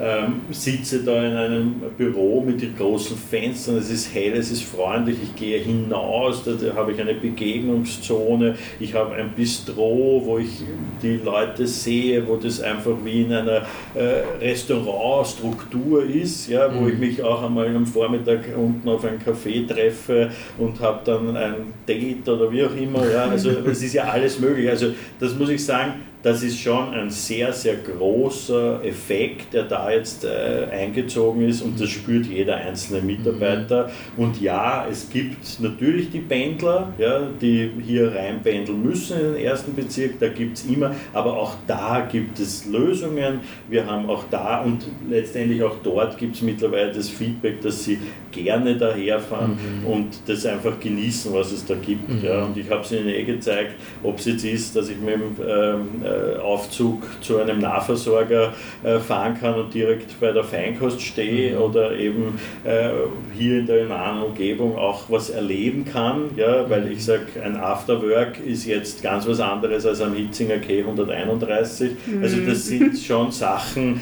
[0.00, 4.62] ähm, sitze da in einem Büro mit den großen Fenstern, es ist hell, es ist
[4.62, 10.62] freundlich, ich gehe hinaus, da, habe ich eine Begegnungszone, ich habe ein Bistro, wo ich
[11.02, 16.88] die Leute sehe, wo das einfach wie in einer äh, Restaurantstruktur ist, ja, wo mhm.
[16.88, 21.54] ich mich auch einmal am Vormittag unten auf ein Café treffe und habe dann ein
[21.86, 23.06] Date oder wie auch immer.
[23.10, 24.68] Ja, also es ist ja alles möglich.
[24.68, 29.89] Also das muss ich sagen, das ist schon ein sehr, sehr großer Effekt, der da
[29.92, 33.90] jetzt äh, eingezogen ist und das spürt jeder einzelne Mitarbeiter.
[34.16, 39.74] Und ja, es gibt natürlich die Pendler, ja, die hier reinpendeln müssen in den ersten
[39.74, 43.40] Bezirk, da gibt es immer, aber auch da gibt es Lösungen.
[43.68, 47.98] Wir haben auch da und letztendlich auch dort gibt es mittlerweile das Feedback, dass sie
[48.32, 49.86] gerne daherfahren mhm.
[49.86, 52.08] und das einfach genießen, was es da gibt.
[52.08, 52.24] Mhm.
[52.24, 52.44] Ja.
[52.44, 55.22] Und ich habe es ihnen eh gezeigt, ob es jetzt ist, dass ich mit dem
[55.46, 61.56] ähm, äh, Aufzug zu einem Nahversorger äh, fahren kann und direkt bei der Feinkost stehe
[61.56, 61.62] mhm.
[61.62, 62.90] oder eben äh,
[63.36, 68.38] hier in der nahen Umgebung auch was erleben kann, ja, weil ich sage, ein Afterwork
[68.44, 71.92] ist jetzt ganz was anderes als am Hitzinger K 131.
[72.06, 72.22] Mhm.
[72.22, 74.00] Also das sind schon Sachen,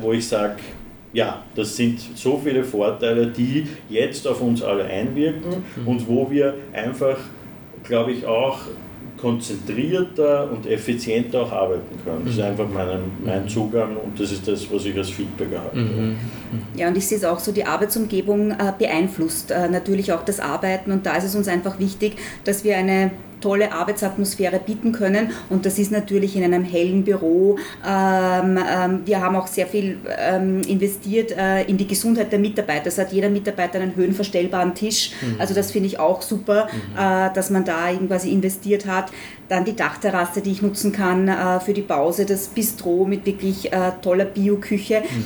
[0.00, 0.56] wo ich sage,
[1.14, 5.88] ja, das sind so viele Vorteile, die jetzt auf uns alle einwirken mhm.
[5.88, 7.16] und wo wir einfach,
[7.84, 8.58] glaube ich, auch
[9.16, 12.22] konzentrierter und effizienter auch arbeiten können.
[12.24, 12.46] Das ist mhm.
[12.46, 15.78] einfach mein, mein Zugang und das ist das, was ich als Feedback erhalte.
[15.78, 16.08] Mhm.
[16.08, 16.18] mhm.
[16.76, 20.40] Ja, und ich sehe es auch so, die Arbeitsumgebung äh, beeinflusst äh, natürlich auch das
[20.40, 23.12] Arbeiten und da ist es uns einfach wichtig, dass wir eine
[23.44, 25.32] tolle Arbeitsatmosphäre bieten können.
[25.50, 27.58] Und das ist natürlich in einem hellen Büro.
[27.86, 32.86] Ähm, ähm, wir haben auch sehr viel ähm, investiert äh, in die Gesundheit der Mitarbeiter.
[32.86, 35.10] Es hat jeder Mitarbeiter einen höhenverstellbaren Tisch.
[35.20, 35.36] Mhm.
[35.38, 36.98] Also das finde ich auch super, mhm.
[36.98, 39.12] äh, dass man da quasi investiert hat.
[39.48, 43.70] Dann die Dachterrasse, die ich nutzen kann äh, für die Pause, das Bistro mit wirklich
[43.74, 45.00] äh, toller Bioküche.
[45.00, 45.24] Mhm.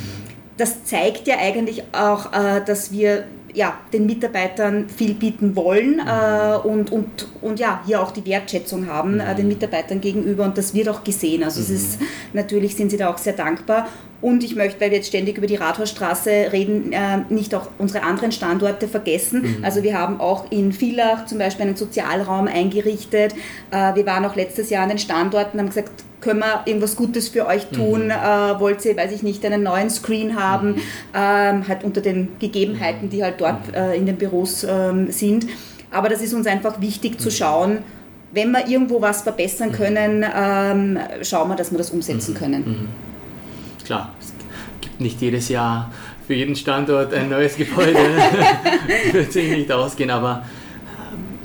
[0.57, 3.27] Das zeigt ja eigentlich auch, äh, dass wir
[3.59, 6.09] ja, den Mitarbeitern viel bieten wollen mhm.
[6.09, 9.21] äh, und, und, und ja, hier auch die Wertschätzung haben mhm.
[9.21, 11.42] äh, den Mitarbeitern gegenüber und das wird auch gesehen.
[11.42, 11.66] Also mhm.
[11.66, 11.99] es ist,
[12.33, 13.88] natürlich sind sie da auch sehr dankbar.
[14.21, 18.05] Und ich möchte, weil wir jetzt ständig über die Rathausstraße reden, äh, nicht auch unsere
[18.05, 19.59] anderen Standorte vergessen.
[19.59, 19.64] Mhm.
[19.64, 23.35] Also wir haben auch in Villach zum Beispiel einen Sozialraum eingerichtet.
[23.73, 26.97] Äh, wir waren auch letztes Jahr an den Standorten und haben gesagt, können wir irgendwas
[26.97, 28.07] Gutes für euch tun?
[28.07, 28.11] Mhm.
[28.11, 30.71] Äh, wollt ihr, weiß ich nicht, einen neuen Screen haben?
[30.71, 30.83] Mhm.
[31.15, 33.75] Ähm, halt unter den Gegebenheiten, die halt dort mhm.
[33.75, 35.47] äh, in den Büros ähm, sind.
[35.91, 37.33] Aber das ist uns einfach wichtig zu mhm.
[37.33, 37.79] schauen,
[38.33, 39.73] wenn wir irgendwo was verbessern mhm.
[39.73, 42.89] können, ähm, schauen wir, dass wir das umsetzen können.
[43.85, 44.33] Klar, es
[44.81, 45.91] gibt nicht jedes Jahr
[46.27, 47.99] für jeden Standort ein neues Gebäude.
[49.13, 50.45] wird sich nicht ausgehen, aber
[51.11, 51.39] ähm,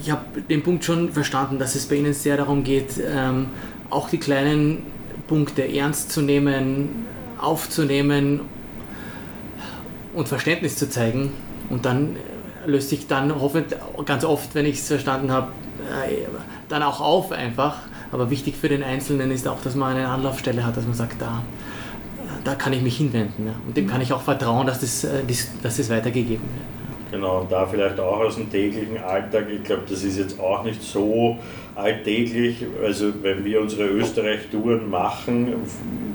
[0.00, 3.48] ich habe den Punkt schon verstanden, dass es bei Ihnen sehr darum geht, ähm,
[3.90, 4.82] auch die kleinen
[5.28, 7.06] Punkte ernst zu nehmen,
[7.40, 8.40] aufzunehmen
[10.14, 11.32] und Verständnis zu zeigen.
[11.68, 12.16] Und dann
[12.64, 15.48] löst sich dann hoffentlich ganz oft, wenn ich es verstanden habe,
[16.08, 16.26] äh,
[16.68, 17.78] dann auch auf einfach.
[18.12, 21.20] Aber wichtig für den Einzelnen ist auch, dass man eine Anlaufstelle hat, dass man sagt,
[21.20, 21.42] da,
[22.44, 23.50] da kann ich mich hinwenden.
[23.66, 25.22] Und dem kann ich auch vertrauen, dass das, äh,
[25.62, 26.76] dass das weitergegeben wird.
[27.12, 30.64] Genau, und da vielleicht auch aus dem täglichen Alltag, ich glaube, das ist jetzt auch
[30.64, 31.38] nicht so
[31.76, 35.52] alltäglich, also wenn wir unsere Österreich-Touren machen,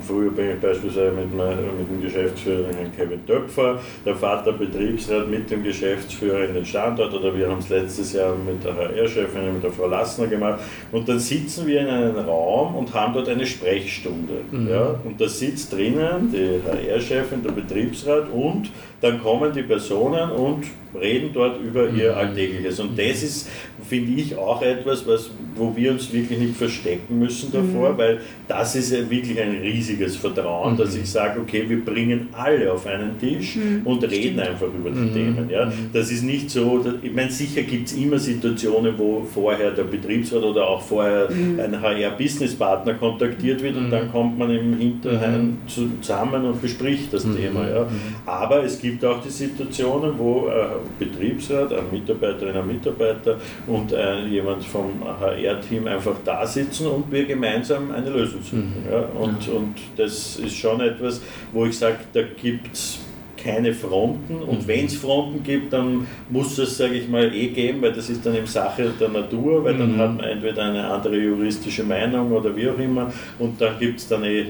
[0.07, 2.65] früher bin ich beispielsweise mit, mit dem Geschäftsführer
[2.97, 7.69] Kevin Töpfer, der Vater Betriebsrat mit dem Geschäftsführer in den Standort oder wir haben es
[7.69, 11.87] letztes Jahr mit der HR-Chefin, mit der Frau Lassner gemacht und dann sitzen wir in
[11.87, 14.41] einem Raum und haben dort eine Sprechstunde.
[14.49, 14.67] Mhm.
[14.67, 14.99] Ja?
[15.03, 18.71] Und da sitzt drinnen die HR-Chefin, der Betriebsrat und
[19.01, 20.65] dann kommen die Personen und
[20.99, 22.79] reden dort über ihr Alltägliches.
[22.79, 23.49] Und das ist,
[23.87, 27.97] finde ich, auch etwas, was, wo wir uns wirklich nicht verstecken müssen davor, mhm.
[27.97, 30.77] weil das ist wirklich ein riesiges Vertrauen, mhm.
[30.77, 33.81] dass ich sage, okay, wir bringen alle auf einen Tisch mhm.
[33.85, 34.39] und reden Stimmt.
[34.39, 35.13] einfach über die mhm.
[35.13, 35.49] Themen.
[35.49, 35.65] Ja?
[35.65, 35.89] Mhm.
[35.93, 39.83] Das ist nicht so, dass, ich meine, sicher gibt es immer Situationen, wo vorher der
[39.83, 41.59] Betriebsrat oder auch vorher mhm.
[41.59, 47.67] ein HR-Business-Partner kontaktiert wird und dann kommt man im Hinterheim zusammen und bespricht das Thema.
[47.67, 47.87] Ja?
[48.25, 54.25] Aber es gibt auch die Situationen, wo äh, Betriebsrat, ein Mitarbeiterin, ein Mitarbeiter und äh,
[54.25, 58.83] jemand vom HR-Team einfach da sitzen und wir gemeinsam eine Lösung suchen.
[58.85, 58.91] Mhm.
[58.91, 58.99] Ja?
[59.19, 59.53] Und, ja.
[59.53, 62.99] und das ist schon etwas, wo ich sage, da gibt es
[63.43, 64.67] keine Fronten und mhm.
[64.67, 68.25] wenn es Fronten gibt, dann muss es, sage ich mal, eh geben, weil das ist
[68.25, 69.99] dann eben Sache der Natur, weil dann mhm.
[69.99, 74.07] hat man entweder eine andere juristische Meinung oder wie auch immer und dann gibt es
[74.07, 74.45] dann eh äh,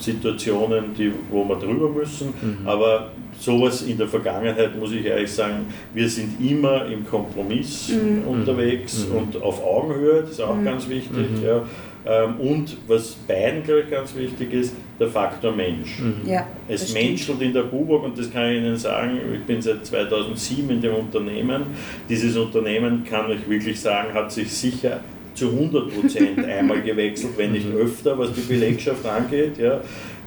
[0.00, 2.66] Situationen, die, wo wir drüber müssen, mhm.
[2.66, 8.26] aber sowas in der Vergangenheit, muss ich ehrlich sagen, wir sind immer im Kompromiss mhm.
[8.28, 9.16] unterwegs mhm.
[9.16, 10.64] und auf Augenhöhe, das ist auch mhm.
[10.64, 11.26] ganz wichtig.
[11.44, 11.62] Ja.
[12.04, 16.00] Ähm, und was beiden, glaube ich, ganz wichtig ist, der Faktor Mensch.
[16.00, 16.28] Mhm.
[16.28, 19.86] Ja, es menschelt in der Buburg und das kann ich Ihnen sagen, ich bin seit
[19.86, 21.64] 2007 in dem Unternehmen.
[22.08, 25.00] Dieses Unternehmen, kann ich wirklich sagen, hat sich sicher
[25.34, 27.80] zu 100 Prozent einmal gewechselt, wenn nicht mhm.
[27.80, 29.58] öfter, was die Belegschaft angeht.
[29.58, 29.80] Ja.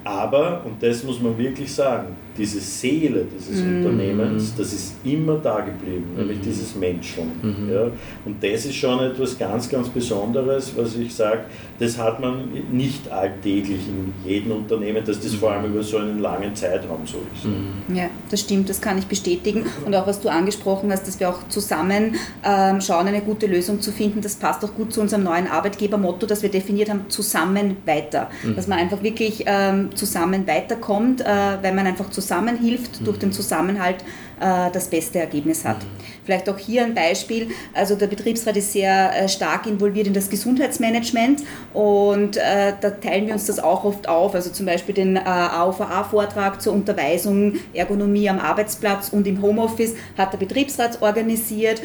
[0.04, 3.78] Aber, und das muss man wirklich sagen, diese Seele dieses mhm.
[3.78, 6.20] Unternehmens, das ist immer da geblieben, mhm.
[6.20, 7.32] nämlich dieses Menschen.
[7.42, 7.72] Mhm.
[7.72, 7.84] Ja?
[8.26, 11.46] Und das ist schon etwas ganz, ganz Besonderes, was ich sage,
[11.80, 16.20] das hat man nicht alltäglich in jedem Unternehmen, dass das vor allem über so einen
[16.20, 17.46] langen Zeitraum so ist.
[17.46, 17.96] Mhm.
[17.96, 19.66] Ja, das stimmt, das kann ich bestätigen.
[19.86, 23.80] Und auch was du angesprochen hast, dass wir auch zusammen ähm, schauen, eine gute Lösung
[23.82, 27.78] zu finden, das passt auch gut zu unserem neuen Arbeitgebermotto, das wir definiert haben, zusammen
[27.86, 28.30] weiter.
[28.44, 28.56] Mhm.
[28.56, 31.26] Dass man einfach wirklich ähm, zusammen weiterkommt, äh,
[31.62, 33.06] weil man einfach zusammen zusammenhilft, mhm.
[33.06, 34.04] durch den Zusammenhalt
[34.35, 35.78] äh, das beste Ergebnis hat.
[35.78, 36.06] Mhm.
[36.26, 37.50] Vielleicht auch hier ein Beispiel.
[37.74, 41.44] Also der Betriebsrat ist sehr äh, stark involviert in das Gesundheitsmanagement
[41.74, 44.34] und äh, da teilen wir uns das auch oft auf.
[44.34, 50.40] Also zum Beispiel den AOVA-Vortrag zur Unterweisung Ergonomie am Arbeitsplatz und im Homeoffice hat der
[50.40, 51.82] Betriebsrat organisiert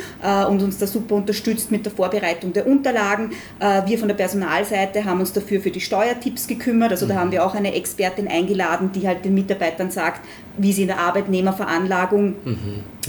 [0.48, 3.32] und uns da super unterstützt mit der Vorbereitung der Unterlagen.
[3.86, 6.92] Wir von der Personalseite haben uns dafür für die Steuertipps gekümmert.
[6.92, 7.18] Also da mhm.
[7.18, 10.20] haben wir auch eine Expertin eingeladen, die halt den Mitarbeitern sagt,
[10.61, 12.57] wie sie in der Arbeitnehmerveranlagung, mhm.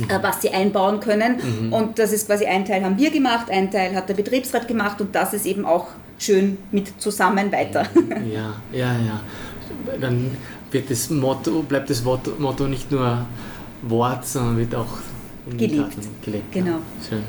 [0.07, 1.37] Äh, was sie einbauen können.
[1.37, 1.73] Mhm.
[1.73, 5.01] Und das ist quasi ein Teil haben wir gemacht, ein Teil hat der Betriebsrat gemacht
[5.01, 5.87] und das ist eben auch
[6.17, 7.85] schön mit zusammen weiter.
[8.31, 9.19] Ja, ja, ja.
[9.99, 10.31] Dann
[10.71, 13.25] wird das Motto, bleibt das Motto nicht nur
[13.81, 14.99] Wort, sondern wird auch
[15.57, 15.97] gelebt.
[16.23, 16.51] gelebt.
[16.51, 16.77] Genau.
[17.07, 17.23] Schön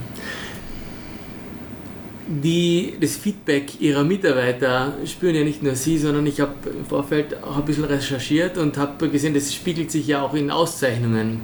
[2.26, 7.42] die, das Feedback ihrer Mitarbeiter spüren ja nicht nur sie, sondern ich habe im Vorfeld
[7.42, 11.40] auch ein bisschen recherchiert und habe gesehen, das spiegelt sich ja auch in Auszeichnungen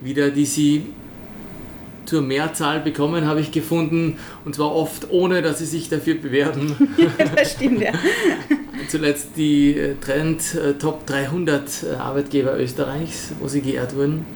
[0.00, 0.86] wieder, die sie
[2.04, 6.76] zur Mehrzahl bekommen, habe ich gefunden, und zwar oft ohne, dass sie sich dafür bewerben.
[7.36, 7.92] das stimmt, ja.
[8.88, 14.26] Zuletzt die äh, Trend äh, Top 300 äh, Arbeitgeber Österreichs, wo sie geehrt wurden.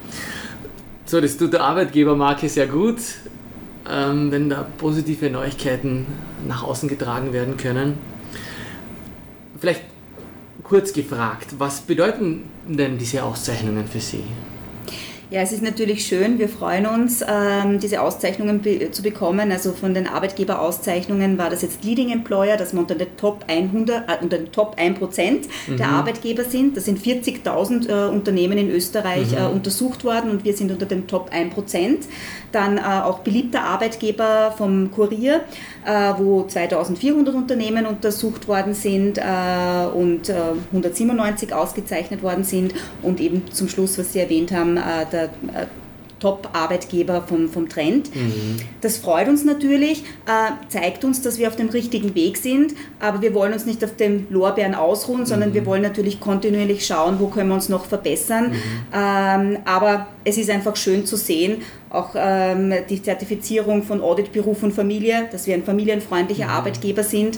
[1.05, 2.97] So, das tut der Arbeitgebermarke sehr gut
[3.89, 6.05] ähm, wenn da positive Neuigkeiten
[6.47, 7.97] nach außen getragen werden können.
[9.59, 9.83] Vielleicht
[10.63, 14.23] kurz gefragt, was bedeuten denn diese Auszeichnungen für Sie?
[15.29, 16.39] Ja, es ist natürlich schön.
[16.39, 18.61] Wir freuen uns, ähm, diese Auszeichnungen
[18.93, 19.51] zu bekommen.
[19.51, 24.07] Also von den Arbeitgeberauszeichnungen war das jetzt Leading Employer, dass wir unter den Top 100,
[24.07, 25.75] äh, unter den Top 1 Prozent mhm.
[25.75, 26.77] der Arbeitgeber sind.
[26.77, 29.37] Das sind 40.000 äh, Unternehmen in Österreich mhm.
[29.37, 32.05] äh, untersucht worden und wir sind unter den Top 1 Prozent.
[32.53, 35.41] Dann äh, auch beliebter Arbeitgeber vom Kurier,
[35.85, 39.21] äh, wo 2.400 Unternehmen untersucht worden sind äh,
[39.93, 40.31] und
[40.71, 42.73] 197 ausgezeichnet worden sind.
[43.01, 44.79] Und eben zum Schluss, was Sie erwähnt haben,
[45.11, 45.65] der der äh,
[46.19, 48.15] Top-Arbeitgeber vom, vom Trend.
[48.15, 48.57] Mhm.
[48.81, 53.21] Das freut uns natürlich, äh, zeigt uns, dass wir auf dem richtigen Weg sind, aber
[53.21, 55.53] wir wollen uns nicht auf den Lorbeeren ausruhen, sondern mhm.
[55.53, 58.51] wir wollen natürlich kontinuierlich schauen, wo können wir uns noch verbessern.
[58.51, 58.55] Mhm.
[58.93, 64.63] Ähm, aber es ist einfach schön zu sehen, auch ähm, die Zertifizierung von Audit Beruf
[64.63, 66.49] und Familie, dass wir ein familienfreundlicher.
[66.49, 67.37] Arbeitgeber sind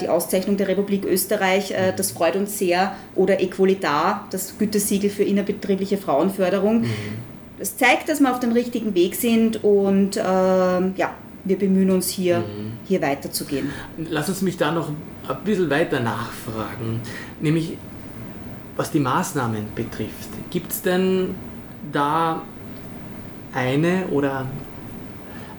[0.00, 2.94] die Auszeichnung der Republik Österreich, äh, das freut uns sehr.
[3.14, 6.82] Oder Equalitar, das Gütesiegel für innerbetriebliche Frauenförderung.
[6.82, 6.88] Mhm.
[7.58, 12.08] Das zeigt, dass wir auf dem richtigen Weg sind und äh, ja, wir bemühen uns
[12.08, 12.72] hier, mhm.
[12.86, 13.70] hier weiterzugehen.
[13.96, 17.00] Lass uns mich da noch ein bisschen weiter nachfragen,
[17.40, 17.76] nämlich
[18.76, 20.28] was die Maßnahmen betrifft.
[20.50, 21.34] Gibt es denn
[21.92, 22.42] da
[23.52, 24.46] eine oder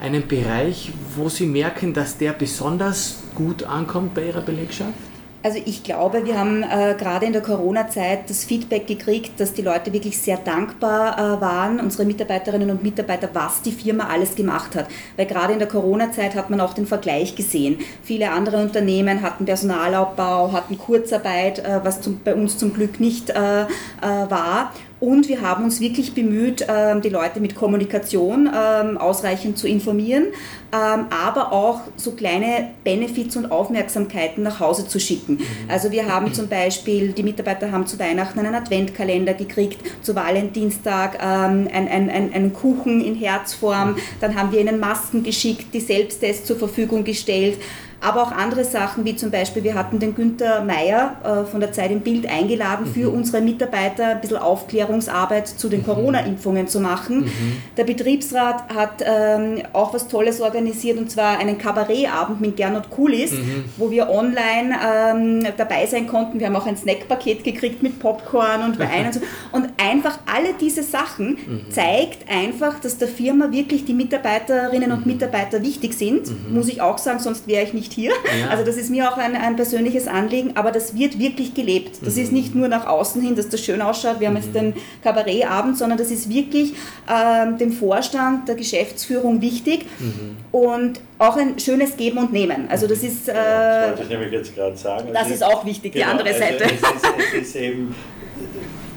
[0.02, 4.93] einen Bereich, wo Sie merken, dass der besonders gut ankommt bei Ihrer Belegschaft?
[5.41, 9.62] Also ich glaube, wir haben äh, gerade in der Corona-Zeit das Feedback gekriegt, dass die
[9.62, 14.75] Leute wirklich sehr dankbar äh, waren, unsere Mitarbeiterinnen und Mitarbeiter, was die Firma alles gemacht
[14.75, 14.88] hat.
[15.15, 17.80] Weil gerade in der Corona-Zeit hat man auch den Vergleich gesehen.
[18.04, 23.30] Viele andere Unternehmen hatten Personalabbau, hatten Kurzarbeit, äh, was zum, bei uns zum Glück nicht
[23.30, 23.65] äh, äh,
[24.02, 24.73] war.
[24.99, 30.25] Und wir haben uns wirklich bemüht, ähm, die Leute mit Kommunikation ähm, ausreichend zu informieren,
[30.73, 35.35] ähm, aber auch so kleine Benefits und Aufmerksamkeiten nach Hause zu schicken.
[35.35, 35.45] Mhm.
[35.69, 41.23] Also wir haben zum Beispiel, die Mitarbeiter haben zu Weihnachten einen Adventkalender gekriegt, zu Valentinstag
[41.23, 46.45] ein, ein, ein, einen Kuchen in Herzform, dann haben wir ihnen Masken geschickt, die Selbsttests
[46.45, 47.57] zur Verfügung gestellt
[48.01, 51.71] aber auch andere Sachen, wie zum Beispiel, wir hatten den Günther Meyer äh, von der
[51.71, 52.93] Zeit im Bild eingeladen, mhm.
[52.93, 55.85] für unsere Mitarbeiter ein bisschen Aufklärungsarbeit zu den mhm.
[55.85, 57.21] Corona-Impfungen zu machen.
[57.21, 57.62] Mhm.
[57.77, 63.31] Der Betriebsrat hat ähm, auch was Tolles organisiert, und zwar einen Kabarettabend mit Gernot Kulis,
[63.31, 63.65] mhm.
[63.77, 66.39] wo wir online ähm, dabei sein konnten.
[66.39, 69.19] Wir haben auch ein Snackpaket gekriegt mit Popcorn und Wein und so.
[69.51, 71.71] Und einfach alle diese Sachen mhm.
[71.71, 75.13] zeigt einfach, dass der Firma wirklich die Mitarbeiterinnen und mhm.
[75.13, 76.51] Mitarbeiter wichtig sind.
[76.51, 78.12] Muss ich auch sagen, sonst wäre ich nicht nicht hier.
[78.39, 78.49] Ja.
[78.49, 81.97] Also das ist mir auch ein, ein, persönliches Anliegen, aber das wird wirklich gelebt.
[82.04, 82.23] Das mhm.
[82.23, 84.41] ist nicht nur nach außen hin, dass das schön ausschaut, wir haben mhm.
[84.41, 84.73] jetzt den
[85.04, 86.73] Kabarettabend, sondern das ist wirklich
[87.08, 90.38] äh, dem Vorstand, der Geschäftsführung wichtig mhm.
[90.52, 92.67] und auch ein schönes Geben und Nehmen.
[92.69, 93.28] Also das ist...
[93.28, 95.10] Äh, das wollte ich nämlich jetzt gerade sagen.
[95.13, 96.63] Das ist auch wichtig, genau, die andere also Seite.
[96.63, 97.95] Es ist, es ist eben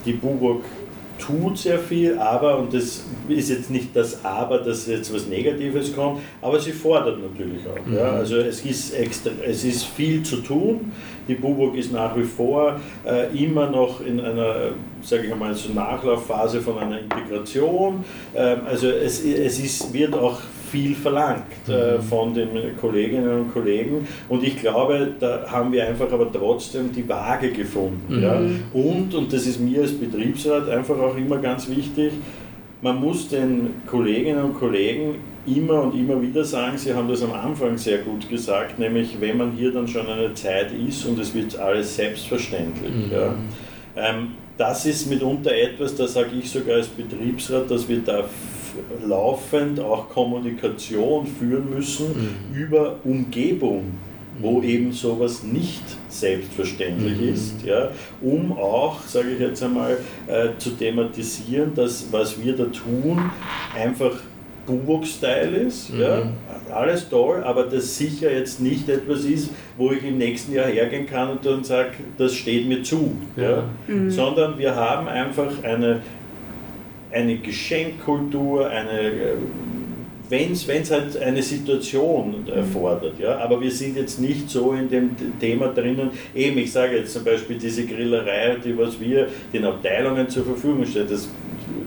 [0.05, 0.64] die Buburg
[1.24, 5.94] tut sehr viel, aber, und das ist jetzt nicht das Aber, dass jetzt was Negatives
[5.94, 7.87] kommt, aber sie fordert natürlich auch.
[7.87, 7.96] Mhm.
[7.96, 8.12] Ja.
[8.12, 10.92] Also es ist, extra, es ist viel zu tun.
[11.28, 14.70] Die Buburg ist nach wie vor äh, immer noch in einer,
[15.02, 18.04] sage ich einmal, so Nachlaufphase von einer Integration.
[18.35, 20.40] Ähm, also es, es ist, wird auch
[20.72, 22.02] viel verlangt äh, mhm.
[22.02, 22.48] von den
[22.80, 24.08] Kolleginnen und Kollegen.
[24.28, 28.16] Und ich glaube, da haben wir einfach aber trotzdem die Waage gefunden.
[28.16, 28.22] Mhm.
[28.22, 28.40] Ja?
[28.72, 32.12] Und, und das ist mir als Betriebsrat einfach auch immer ganz wichtig,
[32.80, 37.32] man muss den Kolleginnen und Kollegen immer und immer wieder sagen, Sie haben das am
[37.32, 41.32] Anfang sehr gut gesagt, nämlich wenn man hier dann schon eine Zeit ist und es
[41.32, 42.90] wird alles selbstverständlich.
[42.90, 43.12] Mhm.
[43.12, 43.35] Ja,
[43.96, 48.24] ähm, das ist mitunter etwas, da sage ich sogar als Betriebsrat, dass wir da
[49.06, 52.56] laufend auch Kommunikation führen müssen mhm.
[52.56, 53.92] über Umgebung,
[54.38, 54.64] wo mhm.
[54.64, 57.35] eben sowas nicht selbstverständlich mhm.
[57.35, 62.64] ist, ja, um auch, sage ich jetzt einmal, äh, zu thematisieren, dass was wir da
[62.64, 63.30] tun,
[63.74, 64.16] einfach
[64.66, 66.00] Buwok-Style ist, mhm.
[66.00, 66.22] ja,
[66.72, 71.06] alles toll, aber das sicher jetzt nicht etwas ist, wo ich im nächsten Jahr hergehen
[71.06, 73.42] kann und dann sage, das steht mir zu, ja.
[73.42, 73.64] ja.
[73.88, 74.11] Mhm.
[74.11, 76.00] sondern wir haben einfach eine
[77.12, 79.37] eine Geschenkkultur, eine äh,
[80.33, 83.18] wenn es halt eine Situation erfordert.
[83.18, 83.37] Ja?
[83.37, 86.11] Aber wir sind jetzt nicht so in dem Thema drinnen.
[86.35, 90.87] Eben, ich sage jetzt zum Beispiel diese Grillerei, die was wir den Abteilungen zur Verfügung
[90.87, 91.29] stellen, das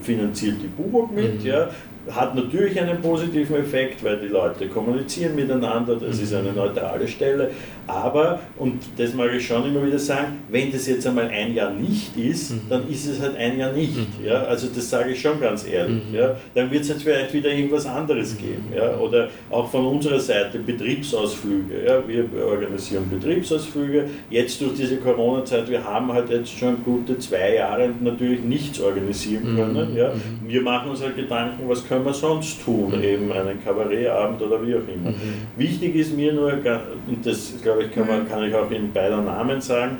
[0.03, 1.41] finanziert die Bubok mit.
[1.41, 1.47] Mhm.
[1.47, 1.71] Ja?
[2.11, 7.51] Hat natürlich einen positiven Effekt, weil die Leute kommunizieren miteinander, das ist eine neutrale Stelle.
[7.87, 11.71] Aber, und das mag ich schon immer wieder sagen, wenn das jetzt einmal ein Jahr
[11.71, 12.61] nicht ist, mhm.
[12.69, 13.95] dann ist es halt ein Jahr nicht.
[13.95, 14.25] Mhm.
[14.25, 14.43] Ja?
[14.43, 16.03] Also das sage ich schon ganz ehrlich.
[16.09, 16.15] Mhm.
[16.15, 16.35] Ja?
[16.55, 18.65] Dann wird es jetzt vielleicht wieder irgendwas anderes geben.
[18.75, 18.97] Ja?
[18.97, 21.85] Oder auch von unserer Seite Betriebsausflüge.
[21.85, 22.03] Ja?
[22.07, 24.05] Wir organisieren Betriebsausflüge.
[24.31, 29.55] Jetzt durch diese Corona-Zeit, wir haben halt jetzt schon gute zwei Jahre natürlich nichts organisieren
[29.55, 29.95] können.
[29.95, 30.11] Ja?
[30.47, 33.03] Wir machen uns halt Gedanken, was können können wir sonst tun, mhm.
[33.03, 35.11] eben einen Kabarettabend oder wie auch immer.
[35.11, 35.47] Mhm.
[35.55, 38.27] Wichtig ist mir nur, und das glaube ich kann, man, mhm.
[38.27, 39.97] kann ich auch in beider Namen sagen,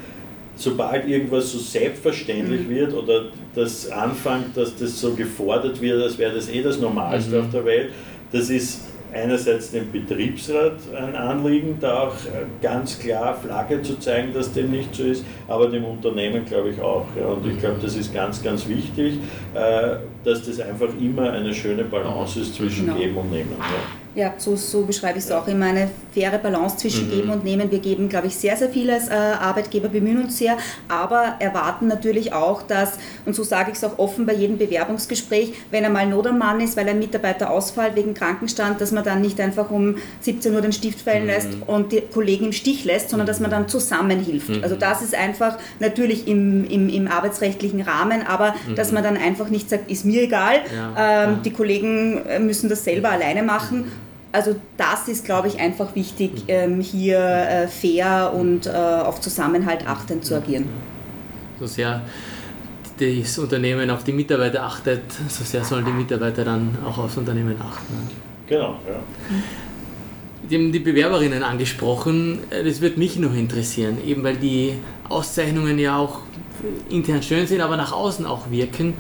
[0.55, 2.69] sobald irgendwas so selbstverständlich mhm.
[2.69, 7.36] wird oder das anfängt, dass das so gefordert wird, als wäre das eh das Normalste
[7.36, 7.45] mhm.
[7.45, 7.89] auf der Welt,
[8.31, 8.81] das ist
[9.15, 12.15] einerseits dem Betriebsrat ein Anliegen, da auch
[12.62, 16.82] ganz klar Flagge zu zeigen, dass dem nicht so ist, aber dem Unternehmen glaube ich
[16.82, 17.06] auch.
[17.17, 17.28] Ja.
[17.28, 19.19] Und ich glaube, das ist ganz, ganz wichtig,
[19.54, 22.97] äh, dass das einfach immer eine schöne Balance ist zwischen genau.
[22.97, 23.56] Geben und Nehmen.
[23.58, 24.05] Ja.
[24.15, 27.12] Ja, so, so beschreibe ich es auch immer, eine faire Balance zwischen mhm.
[27.12, 27.69] Geben und Nehmen.
[27.69, 31.88] Wir geben, glaube ich, sehr, sehr viel als äh, Arbeitgeber, bemühen uns sehr, aber erwarten
[31.88, 32.93] natürlich auch, dass,
[33.25, 36.62] und so sage ich es auch offen bei jedem Bewerbungsgespräch, wenn einmal Not am Mann
[36.62, 40.62] ist, weil ein Mitarbeiter ausfällt wegen Krankenstand, dass man dann nicht einfach um 17 Uhr
[40.62, 41.30] den Stift fallen mhm.
[41.30, 44.47] lässt und die Kollegen im Stich lässt, sondern dass man dann zusammenhilft.
[44.47, 44.63] Mhm.
[44.63, 48.75] Also das ist einfach natürlich im, im, im arbeitsrechtlichen Rahmen, aber mhm.
[48.75, 51.25] dass man dann einfach nicht sagt, ist mir egal, ja.
[51.25, 53.92] ähm, die Kollegen äh, müssen das selber alleine machen
[54.36, 59.88] also das ist, glaube ich, einfach wichtig, ähm, hier äh, fair und äh, auf Zusammenhalt
[59.88, 60.67] achtend zu agieren.
[61.58, 62.02] So sehr
[63.00, 67.56] das Unternehmen auf die Mitarbeiter achtet, so sehr sollen die Mitarbeiter dann auch aufs Unternehmen
[67.60, 67.94] achten.
[68.48, 69.00] Genau, ja.
[70.50, 72.40] die haben die Bewerberinnen angesprochen.
[72.50, 74.73] Das wird mich noch interessieren, eben weil die
[75.10, 76.19] Auszeichnungen ja auch
[76.90, 78.94] intern schön sind, aber nach außen auch wirken.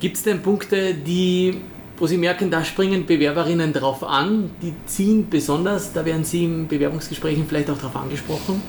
[0.00, 1.60] Gibt es denn Punkte, die,
[1.98, 6.68] wo Sie merken, da springen Bewerberinnen drauf an, die ziehen besonders, da werden Sie in
[6.68, 8.60] Bewerbungsgesprächen vielleicht auch darauf angesprochen?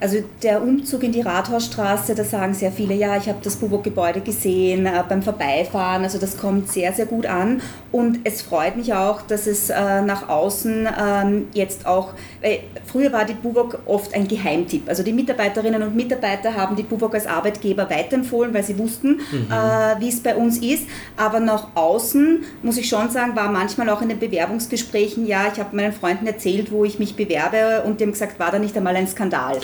[0.00, 4.22] Also der Umzug in die Rathausstraße, da sagen sehr viele, ja, ich habe das Buburg-Gebäude
[4.22, 7.60] gesehen äh, beim Vorbeifahren, also das kommt sehr, sehr gut an
[7.92, 13.12] und es freut mich auch, dass es äh, nach außen ähm, jetzt auch, weil früher
[13.12, 17.26] war die Buburg oft ein Geheimtipp, also die Mitarbeiterinnen und Mitarbeiter haben die Buburg als
[17.26, 19.48] Arbeitgeber weiterempfohlen, weil sie wussten, mhm.
[19.50, 20.84] äh, wie es bei uns ist,
[21.18, 25.60] aber nach außen, muss ich schon sagen, war manchmal auch in den Bewerbungsgesprächen, ja, ich
[25.60, 28.96] habe meinen Freunden erzählt, wo ich mich bewerbe und haben gesagt, war da nicht einmal
[28.96, 29.58] ein Skandal.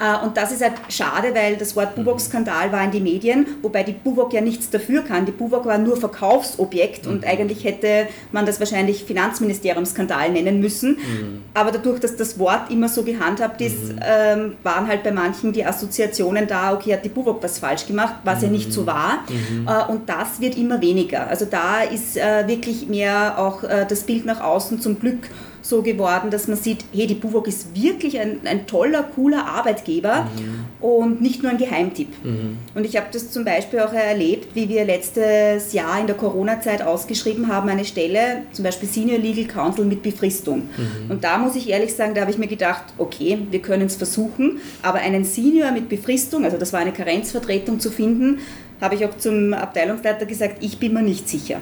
[0.00, 3.82] Äh, und das ist halt schade, weil das Wort Buwok-Skandal war in die Medien, wobei
[3.82, 5.26] die Buwok ja nichts dafür kann.
[5.26, 7.28] Die Buwok war nur Verkaufsobjekt und mhm.
[7.28, 10.92] eigentlich hätte man das wahrscheinlich Finanzministerium-Skandal nennen müssen.
[10.92, 11.42] Mhm.
[11.54, 14.00] Aber dadurch, dass das Wort immer so gehandhabt ist, mhm.
[14.02, 18.14] ähm, waren halt bei manchen die Assoziationen da, okay, hat die Buwok was falsch gemacht,
[18.24, 19.24] was ja nicht so war.
[19.28, 21.28] Äh, und das wird immer weniger.
[21.28, 25.28] Also da ist äh, wirklich mehr auch das Bild nach außen zum Glück
[25.62, 30.28] so geworden, dass man sieht, hey, die Buwok ist wirklich ein, ein toller, cooler Arbeitgeber
[30.36, 30.84] mhm.
[30.84, 32.08] und nicht nur ein Geheimtipp.
[32.24, 32.58] Mhm.
[32.74, 36.82] Und ich habe das zum Beispiel auch erlebt, wie wir letztes Jahr in der Corona-Zeit
[36.82, 40.68] ausgeschrieben haben, eine Stelle, zum Beispiel Senior Legal Counsel mit Befristung.
[40.76, 41.10] Mhm.
[41.10, 43.96] Und da muss ich ehrlich sagen, da habe ich mir gedacht, okay, wir können es
[43.96, 48.38] versuchen, aber einen Senior mit Befristung, also das war eine Karenzvertretung zu finden,
[48.80, 51.60] habe ich auch zum Abteilungsleiter gesagt, ich bin mir nicht sicher.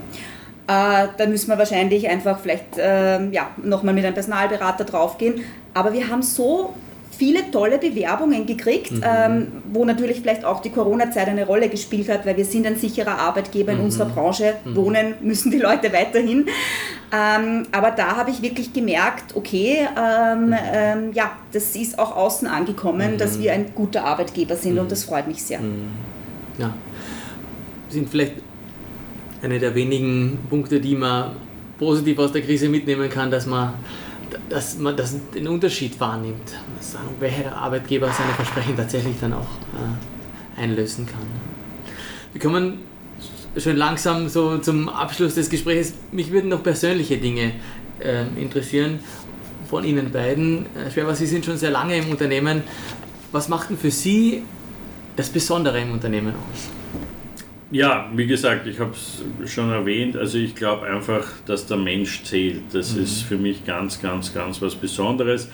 [0.68, 5.42] Äh, da müssen wir wahrscheinlich einfach vielleicht äh, ja, nochmal mit einem Personalberater draufgehen.
[5.72, 6.74] Aber wir haben so
[7.18, 9.02] viele tolle Bewerbungen gekriegt, mhm.
[9.02, 12.76] ähm, wo natürlich vielleicht auch die Corona-Zeit eine Rolle gespielt hat, weil wir sind ein
[12.76, 13.84] sicherer Arbeitgeber in mhm.
[13.84, 14.76] unserer Branche, mhm.
[14.76, 16.46] wohnen müssen die Leute weiterhin.
[17.10, 22.46] Ähm, aber da habe ich wirklich gemerkt, okay, ähm, ähm ja, das ist auch außen
[22.46, 23.42] angekommen, dass mhm.
[23.42, 24.90] wir ein guter Arbeitgeber sind und mhm.
[24.90, 25.60] das freut mich sehr.
[25.60, 25.88] Mhm.
[26.58, 26.74] Ja,
[27.88, 28.34] sind vielleicht
[29.42, 31.36] einer der wenigen Punkte, die man
[31.78, 33.74] positiv aus der Krise mitnehmen kann, dass man,
[34.48, 36.54] dass man das, den Unterschied wahrnimmt,
[37.20, 41.26] welcher Arbeitgeber seine Versprechen tatsächlich dann auch äh, einlösen kann.
[42.32, 42.80] Wir kommen
[43.56, 45.94] schon langsam so zum Abschluss des Gesprächs.
[46.12, 47.52] Mich würden noch persönliche Dinge
[48.00, 48.98] äh, interessieren
[49.68, 50.66] von Ihnen beiden.
[50.76, 52.62] Äh, Schwerber, Sie sind schon sehr lange im Unternehmen.
[53.32, 54.42] Was macht denn für Sie
[55.16, 56.77] das Besondere im Unternehmen aus?
[57.70, 60.16] Ja, wie gesagt, ich habe es schon erwähnt.
[60.16, 62.62] Also ich glaube einfach, dass der Mensch zählt.
[62.72, 63.02] Das mhm.
[63.02, 65.50] ist für mich ganz, ganz, ganz was Besonderes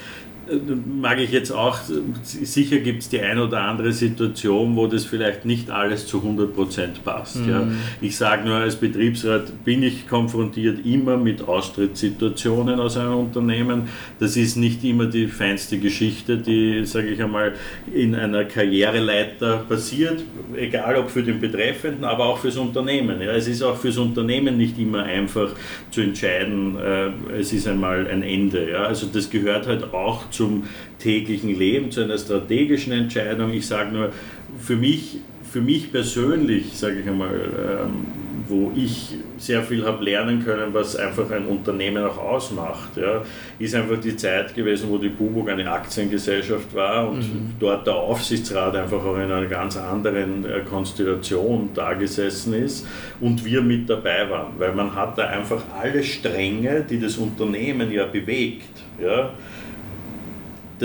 [0.86, 1.78] mag ich jetzt auch,
[2.22, 7.02] sicher gibt es die ein oder andere Situation, wo das vielleicht nicht alles zu 100%
[7.04, 7.36] passt.
[7.36, 7.50] Mhm.
[7.50, 7.68] Ja.
[8.00, 13.88] Ich sage nur, als Betriebsrat bin ich konfrontiert immer mit Austrittssituationen aus einem Unternehmen.
[14.18, 17.54] Das ist nicht immer die feinste Geschichte, die, sage ich einmal,
[17.92, 20.22] in einer Karriereleiter passiert,
[20.56, 23.20] egal ob für den Betreffenden, aber auch fürs Unternehmen.
[23.20, 23.32] Ja.
[23.32, 25.50] Es ist auch fürs Unternehmen nicht immer einfach
[25.90, 28.70] zu entscheiden, äh, es ist einmal ein Ende.
[28.70, 28.84] Ja.
[28.84, 30.64] Also das gehört halt auch zum
[30.98, 33.52] täglichen Leben, zu einer strategischen Entscheidung.
[33.52, 34.12] Ich sage nur,
[34.58, 35.18] für mich,
[35.50, 38.06] für mich persönlich, sage ich einmal, ähm,
[38.48, 43.22] wo ich sehr viel habe lernen können, was einfach ein Unternehmen auch ausmacht, ja,
[43.58, 47.52] ist einfach die Zeit gewesen, wo die Bubuk eine Aktiengesellschaft war und mhm.
[47.58, 52.86] dort der Aufsichtsrat einfach auch in einer ganz anderen äh, Konstellation da gesessen ist
[53.20, 57.90] und wir mit dabei waren, weil man hat da einfach alle Stränge, die das Unternehmen
[57.92, 59.30] ja bewegt, ja,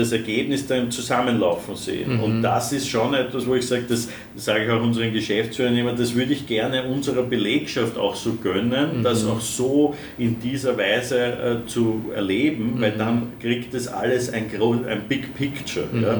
[0.00, 2.16] das Ergebnis dann zusammenlaufen sehen.
[2.16, 2.22] Mhm.
[2.22, 6.14] Und das ist schon etwas, wo ich sage, das sage ich auch unseren Geschäftsführern das
[6.14, 9.02] würde ich gerne unserer Belegschaft auch so gönnen, mhm.
[9.02, 12.80] das auch so in dieser Weise äh, zu erleben, mhm.
[12.80, 14.46] weil dann kriegt das alles ein,
[14.88, 15.86] ein Big Picture.
[15.92, 16.18] Ja.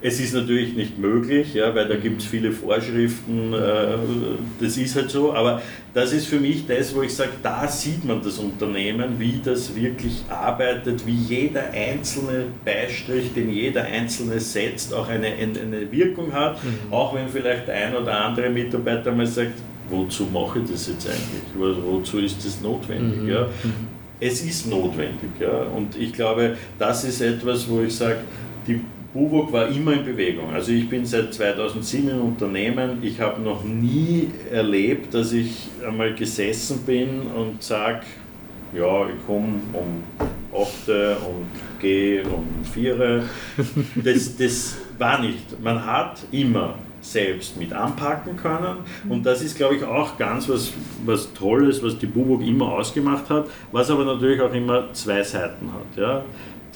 [0.00, 0.06] Mhm.
[0.06, 3.96] Es ist natürlich nicht möglich, ja, weil da gibt es viele Vorschriften, äh,
[4.60, 5.62] das ist halt so, aber
[5.94, 9.74] das ist für mich das, wo ich sage, da sieht man das Unternehmen, wie das
[9.74, 16.62] wirklich arbeitet, wie jeder einzelne Beistrich, den jeder einzelne setzt, auch eine, eine Wirkung hat,
[16.62, 16.92] mhm.
[16.92, 19.54] auch wenn vielleicht ein oder andere Mitarbeiter mal sagt,
[19.88, 23.22] wozu mache ich das jetzt eigentlich, wozu ist das notwendig.
[23.22, 23.28] Mhm.
[23.28, 23.42] Ja?
[23.42, 23.96] Mhm.
[24.18, 25.62] Es ist notwendig ja?
[25.74, 28.18] und ich glaube, das ist etwas, wo ich sage,
[28.66, 28.80] die
[29.16, 30.52] Buwok war immer in Bewegung.
[30.52, 32.98] Also ich bin seit 2007 im Unternehmen.
[33.02, 38.02] Ich habe noch nie erlebt, dass ich einmal gesessen bin und sage,
[38.76, 40.04] ja, ich komme um
[40.52, 43.22] 8 und gehe um 4.
[44.04, 45.62] Das, das, war nicht.
[45.62, 48.78] Man hat immer selbst mit anpacken können.
[49.08, 50.72] Und das ist, glaube ich, auch ganz was,
[51.04, 55.70] was Tolles, was die Bubok immer ausgemacht hat, was aber natürlich auch immer zwei Seiten
[55.72, 55.96] hat.
[55.96, 56.24] Ja?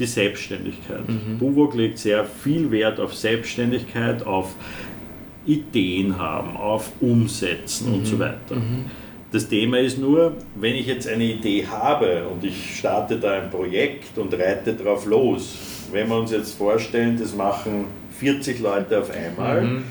[0.00, 1.08] Die Selbstständigkeit.
[1.08, 1.38] Mhm.
[1.38, 4.54] Bubok legt sehr viel Wert auf Selbstständigkeit, auf
[5.46, 7.94] Ideen haben, auf Umsetzen mhm.
[7.94, 8.56] und so weiter.
[8.56, 8.86] Mhm.
[9.30, 13.50] Das Thema ist nur, wenn ich jetzt eine Idee habe und ich starte da ein
[13.50, 15.56] Projekt und reite drauf los,
[15.92, 17.84] wenn wir uns jetzt vorstellen, das machen
[18.18, 19.84] 40 Leute auf einmal, mhm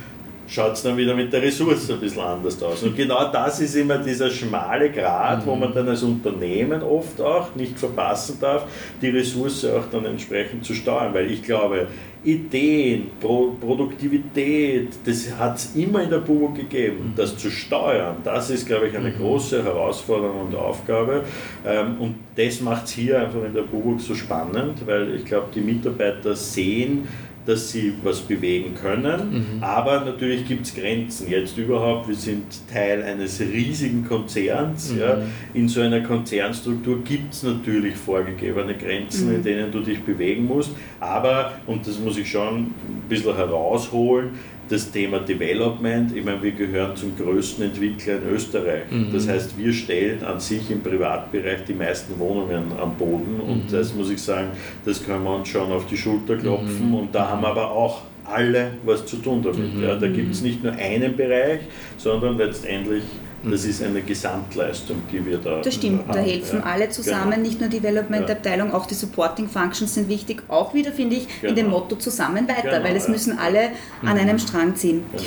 [0.50, 2.84] schaut es dann wieder mit der Ressource ein bisschen anders aus.
[2.84, 7.56] Und genau das ist immer dieser schmale Grad, wo man dann als Unternehmen oft auch
[7.56, 8.66] nicht verpassen darf,
[9.02, 11.14] die Ressource auch dann entsprechend zu steuern.
[11.14, 11.88] Weil ich glaube,
[12.24, 17.14] Ideen, Pro Produktivität, das hat es immer in der BUWO gegeben.
[17.16, 21.24] Das zu steuern, das ist, glaube ich, eine große Herausforderung und Aufgabe.
[21.66, 25.48] Ähm, und das macht es hier einfach in der BUWO so spannend, weil ich glaube,
[25.56, 27.08] die Mitarbeiter sehen,
[27.46, 29.56] dass sie was bewegen können.
[29.58, 29.64] Mhm.
[29.64, 31.30] Aber natürlich gibt es Grenzen.
[31.30, 34.92] Jetzt überhaupt, wir sind Teil eines riesigen Konzerns.
[34.92, 35.00] Mhm.
[35.00, 35.18] Ja.
[35.54, 39.36] In so einer Konzernstruktur gibt es natürlich vorgegebene Grenzen, mhm.
[39.36, 40.72] in denen du dich bewegen musst.
[41.00, 44.32] Aber, und das muss ich schon ein bisschen herausholen,
[44.70, 48.84] das Thema Development, ich meine, wir gehören zum größten Entwickler in Österreich.
[48.92, 49.12] Mhm.
[49.12, 53.72] Das heißt, wir stellen an sich im Privatbereich die meisten Wohnungen am Boden und mhm.
[53.72, 54.50] das muss ich sagen,
[54.86, 56.96] das können wir uns schon auf die Schulter klopfen mhm.
[56.96, 59.76] und da haben wir aber auch alle was zu tun damit.
[59.76, 59.84] Mhm.
[59.84, 61.62] Ja, da gibt es nicht nur einen Bereich,
[61.98, 63.04] sondern letztendlich
[63.44, 66.14] das ist eine Gesamtleistung, die wir da Das stimmt, haben.
[66.14, 66.66] da helfen ja.
[66.66, 67.44] alle zusammen, genau.
[67.44, 70.44] nicht nur die Development-Abteilung, auch die Supporting Functions sind wichtig.
[70.48, 71.50] Auch wieder, finde ich, genau.
[71.50, 71.80] in dem genau.
[71.80, 73.12] Motto zusammen weiter, genau, weil es ja.
[73.12, 73.70] müssen alle
[74.02, 74.20] an mhm.
[74.20, 75.04] einem Strang ziehen.
[75.12, 75.24] Genau.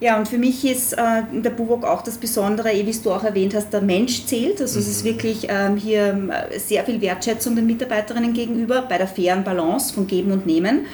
[0.00, 3.24] Ja, und für mich ist äh, der Buwok auch das Besondere, eh, wie du auch
[3.24, 4.60] erwähnt hast, der Mensch zählt.
[4.60, 4.82] Also mhm.
[4.82, 5.08] es ist mhm.
[5.08, 10.06] wirklich ähm, hier äh, sehr viel Wertschätzung den Mitarbeiterinnen gegenüber bei der fairen Balance von
[10.06, 10.86] Geben und Nehmen.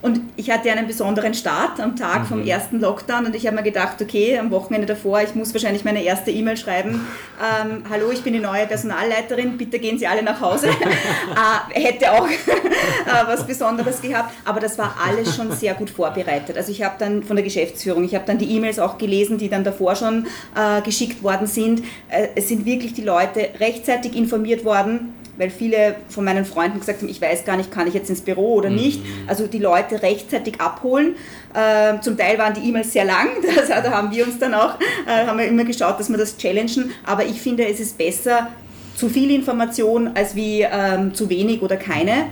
[0.00, 2.26] Und ich hatte einen besonderen Start am Tag mhm.
[2.26, 5.84] vom ersten Lockdown und ich habe mir gedacht, okay, am Wochenende davor, ich muss wahrscheinlich
[5.84, 7.06] meine erste E-Mail schreiben.
[7.38, 10.70] Ähm, Hallo, ich bin die neue Personalleiterin, bitte gehen Sie alle nach Hause.
[10.70, 16.56] äh, hätte auch äh, was Besonderes gehabt, aber das war alles schon sehr gut vorbereitet.
[16.56, 19.48] Also ich habe dann von der Geschäftsführung, ich habe dann die E-Mails auch gelesen, die
[19.48, 20.26] dann davor schon
[20.56, 21.84] äh, geschickt worden sind.
[22.08, 27.00] Äh, es sind wirklich die Leute rechtzeitig informiert worden weil viele von meinen Freunden gesagt
[27.00, 29.04] haben, ich weiß gar nicht, kann ich jetzt ins Büro oder nicht.
[29.04, 29.28] Mhm.
[29.28, 31.14] Also die Leute rechtzeitig abholen.
[31.54, 34.74] Äh, zum Teil waren die E-Mails sehr lang, das, da haben wir uns dann auch,
[35.06, 36.90] äh, haben wir immer geschaut, dass wir das challengen.
[37.06, 38.48] Aber ich finde, es ist besser,
[38.96, 42.26] zu viel Information als wie ähm, zu wenig oder keine.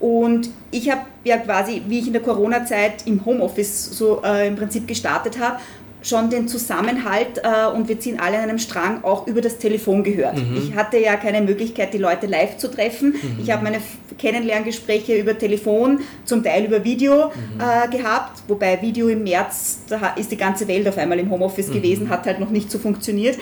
[0.00, 4.56] Und ich habe ja quasi, wie ich in der Corona-Zeit im Homeoffice so äh, im
[4.56, 5.60] Prinzip gestartet habe,
[6.04, 10.04] schon den Zusammenhalt äh, und wir ziehen alle an einem Strang auch über das Telefon
[10.04, 10.36] gehört.
[10.36, 10.56] Mhm.
[10.56, 13.14] Ich hatte ja keine Möglichkeit, die Leute live zu treffen.
[13.14, 13.38] Mhm.
[13.42, 13.78] Ich habe meine
[14.18, 17.60] Kennenlerngespräche über Telefon, zum Teil über Video mhm.
[17.60, 21.68] äh, gehabt, wobei Video im März, da ist die ganze Welt auf einmal im Homeoffice
[21.68, 21.74] mhm.
[21.74, 23.38] gewesen, hat halt noch nicht so funktioniert.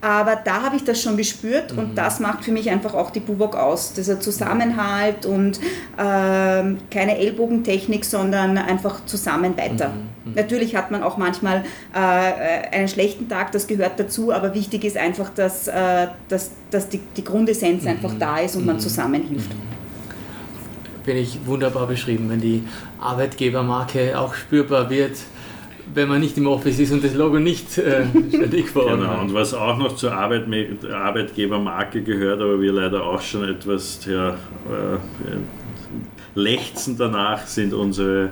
[0.00, 1.78] Aber da habe ich das schon gespürt mhm.
[1.78, 3.94] und das macht für mich einfach auch die Buwok aus.
[3.94, 6.00] Dieser Zusammenhalt und äh,
[6.90, 9.88] keine Ellbogentechnik, sondern einfach zusammen weiter.
[9.88, 10.30] Mhm.
[10.30, 10.34] mhm.
[10.36, 14.96] Natürlich hat man auch manchmal äh, einen schlechten Tag, das gehört dazu, aber wichtig ist
[14.96, 17.88] einfach, dass, äh, dass, dass die, die Grundessenz mhm.
[17.88, 18.80] einfach da ist und man mhm.
[18.80, 19.50] zusammenhilft.
[19.52, 19.78] Mhm.
[21.04, 22.62] Finde ich wunderbar beschrieben, wenn die
[23.00, 25.16] Arbeitgebermarke auch spürbar wird
[25.94, 29.20] wenn man nicht im Office ist und das Logo nicht äh, ständig vor Genau, hat.
[29.22, 30.44] und was auch noch zur Arbeit,
[30.90, 34.36] Arbeitgebermarke gehört, aber wir leider auch schon etwas ja, äh,
[36.38, 38.30] lechzen danach, sind unsere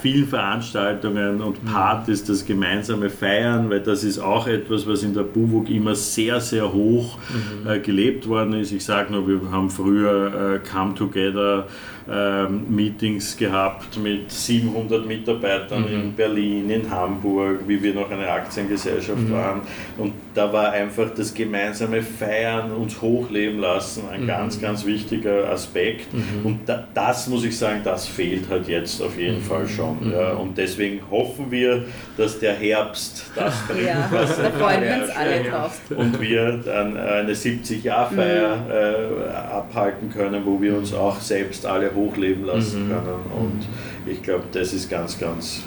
[0.00, 1.56] vielen Veranstaltungen und.
[1.64, 6.40] Partys, das gemeinsame Feiern, weil das ist auch etwas, was in der BUWOG immer sehr,
[6.40, 7.18] sehr hoch
[7.64, 7.68] mhm.
[7.68, 8.72] äh, gelebt worden ist.
[8.72, 11.66] Ich sage nur, wir haben früher äh, Come Together
[12.10, 15.94] ähm, Meetings gehabt mit 700 Mitarbeitern mhm.
[15.94, 19.32] in Berlin, in Hamburg, wie wir noch eine Aktiengesellschaft mhm.
[19.32, 19.60] waren.
[19.98, 24.26] Und da war einfach das gemeinsame Feiern, uns hochleben lassen, ein mhm.
[24.26, 26.12] ganz, ganz wichtiger Aspekt.
[26.12, 26.44] Mhm.
[26.44, 29.42] Und da, das muss ich sagen, das fehlt halt jetzt auf jeden mhm.
[29.42, 30.06] Fall schon.
[30.06, 30.12] Mhm.
[30.12, 30.32] Ja.
[30.34, 31.86] Und deswegen hoffen wir,
[32.16, 35.80] dass der Herbst das bringt, ja, was da freuen wir uns alle drauf.
[35.90, 42.44] Und wir dann eine 70-Jahr-Feier äh, abhalten können, wo wir uns auch selbst alle hochleben
[42.44, 42.90] lassen mhm.
[42.90, 43.20] können.
[43.36, 43.66] Und
[44.06, 45.62] ich glaube, das ist ganz, ganz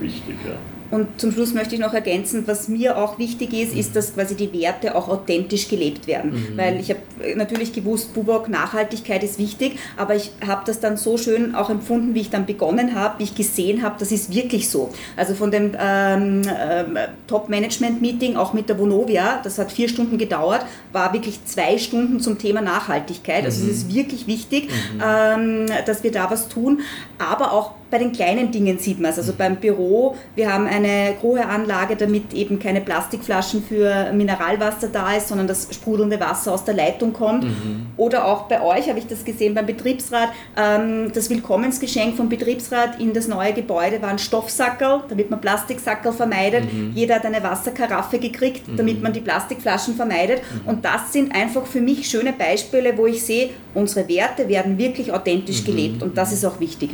[0.00, 0.36] wichtig.
[0.44, 0.56] Ja.
[0.90, 4.34] Und zum Schluss möchte ich noch ergänzen, was mir auch wichtig ist, ist, dass quasi
[4.34, 6.32] die Werte auch authentisch gelebt werden.
[6.32, 6.56] Mhm.
[6.56, 7.00] Weil ich habe
[7.36, 12.14] natürlich gewusst, Bubok, Nachhaltigkeit ist wichtig, aber ich habe das dann so schön auch empfunden,
[12.14, 14.90] wie ich dann begonnen habe, wie ich gesehen habe, das ist wirklich so.
[15.16, 20.64] Also von dem ähm, äh, Top-Management-Meeting, auch mit der Vonovia, das hat vier Stunden gedauert,
[20.92, 23.44] war wirklich zwei Stunden zum Thema Nachhaltigkeit.
[23.44, 23.70] Also mhm.
[23.70, 25.02] es ist wirklich wichtig, mhm.
[25.04, 26.80] ähm, dass wir da was tun,
[27.18, 29.18] aber auch bei den kleinen Dingen sieht man es.
[29.18, 35.28] Also beim Büro, wir haben eine Grohe-Anlage, damit eben keine Plastikflaschen für Mineralwasser da ist,
[35.28, 37.44] sondern das sprudelnde Wasser aus der Leitung kommt.
[37.44, 37.86] Mhm.
[37.96, 40.30] Oder auch bei euch habe ich das gesehen beim Betriebsrat.
[40.56, 46.12] Ähm, das Willkommensgeschenk vom Betriebsrat in das neue Gebäude war ein Stoffsackerl, damit man Plastiksackerl
[46.12, 46.72] vermeidet.
[46.72, 46.92] Mhm.
[46.94, 48.76] Jeder hat eine Wasserkaraffe gekriegt, mhm.
[48.76, 50.42] damit man die Plastikflaschen vermeidet.
[50.42, 50.68] Mhm.
[50.68, 55.12] Und das sind einfach für mich schöne Beispiele, wo ich sehe, unsere Werte werden wirklich
[55.12, 55.66] authentisch mhm.
[55.66, 56.02] gelebt.
[56.02, 56.90] Und das ist auch wichtig.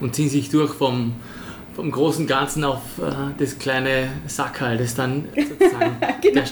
[0.00, 1.14] Und ziehen sich durch vom,
[1.74, 6.42] vom großen Ganzen auf äh, das kleine Sackerl, das dann sozusagen genau.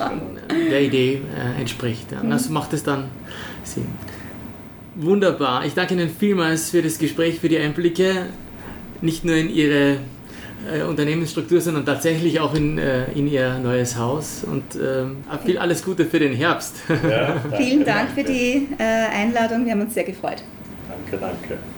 [0.50, 2.12] der, der, Idee äh, entspricht.
[2.12, 2.22] Ja.
[2.22, 2.30] Mhm.
[2.30, 3.06] Das macht es dann
[3.64, 3.86] Sinn.
[4.96, 5.64] Wunderbar.
[5.64, 8.26] Ich danke Ihnen vielmals für das Gespräch, für die Einblicke,
[9.00, 9.98] nicht nur in Ihre
[10.72, 14.44] äh, Unternehmensstruktur, sondern tatsächlich auch in, äh, in Ihr neues Haus.
[14.44, 16.76] Und ähm, viel alles Gute für den Herbst.
[16.88, 20.42] Ja, Vielen Dank für die äh, Einladung, wir haben uns sehr gefreut.
[20.88, 21.58] Danke, danke.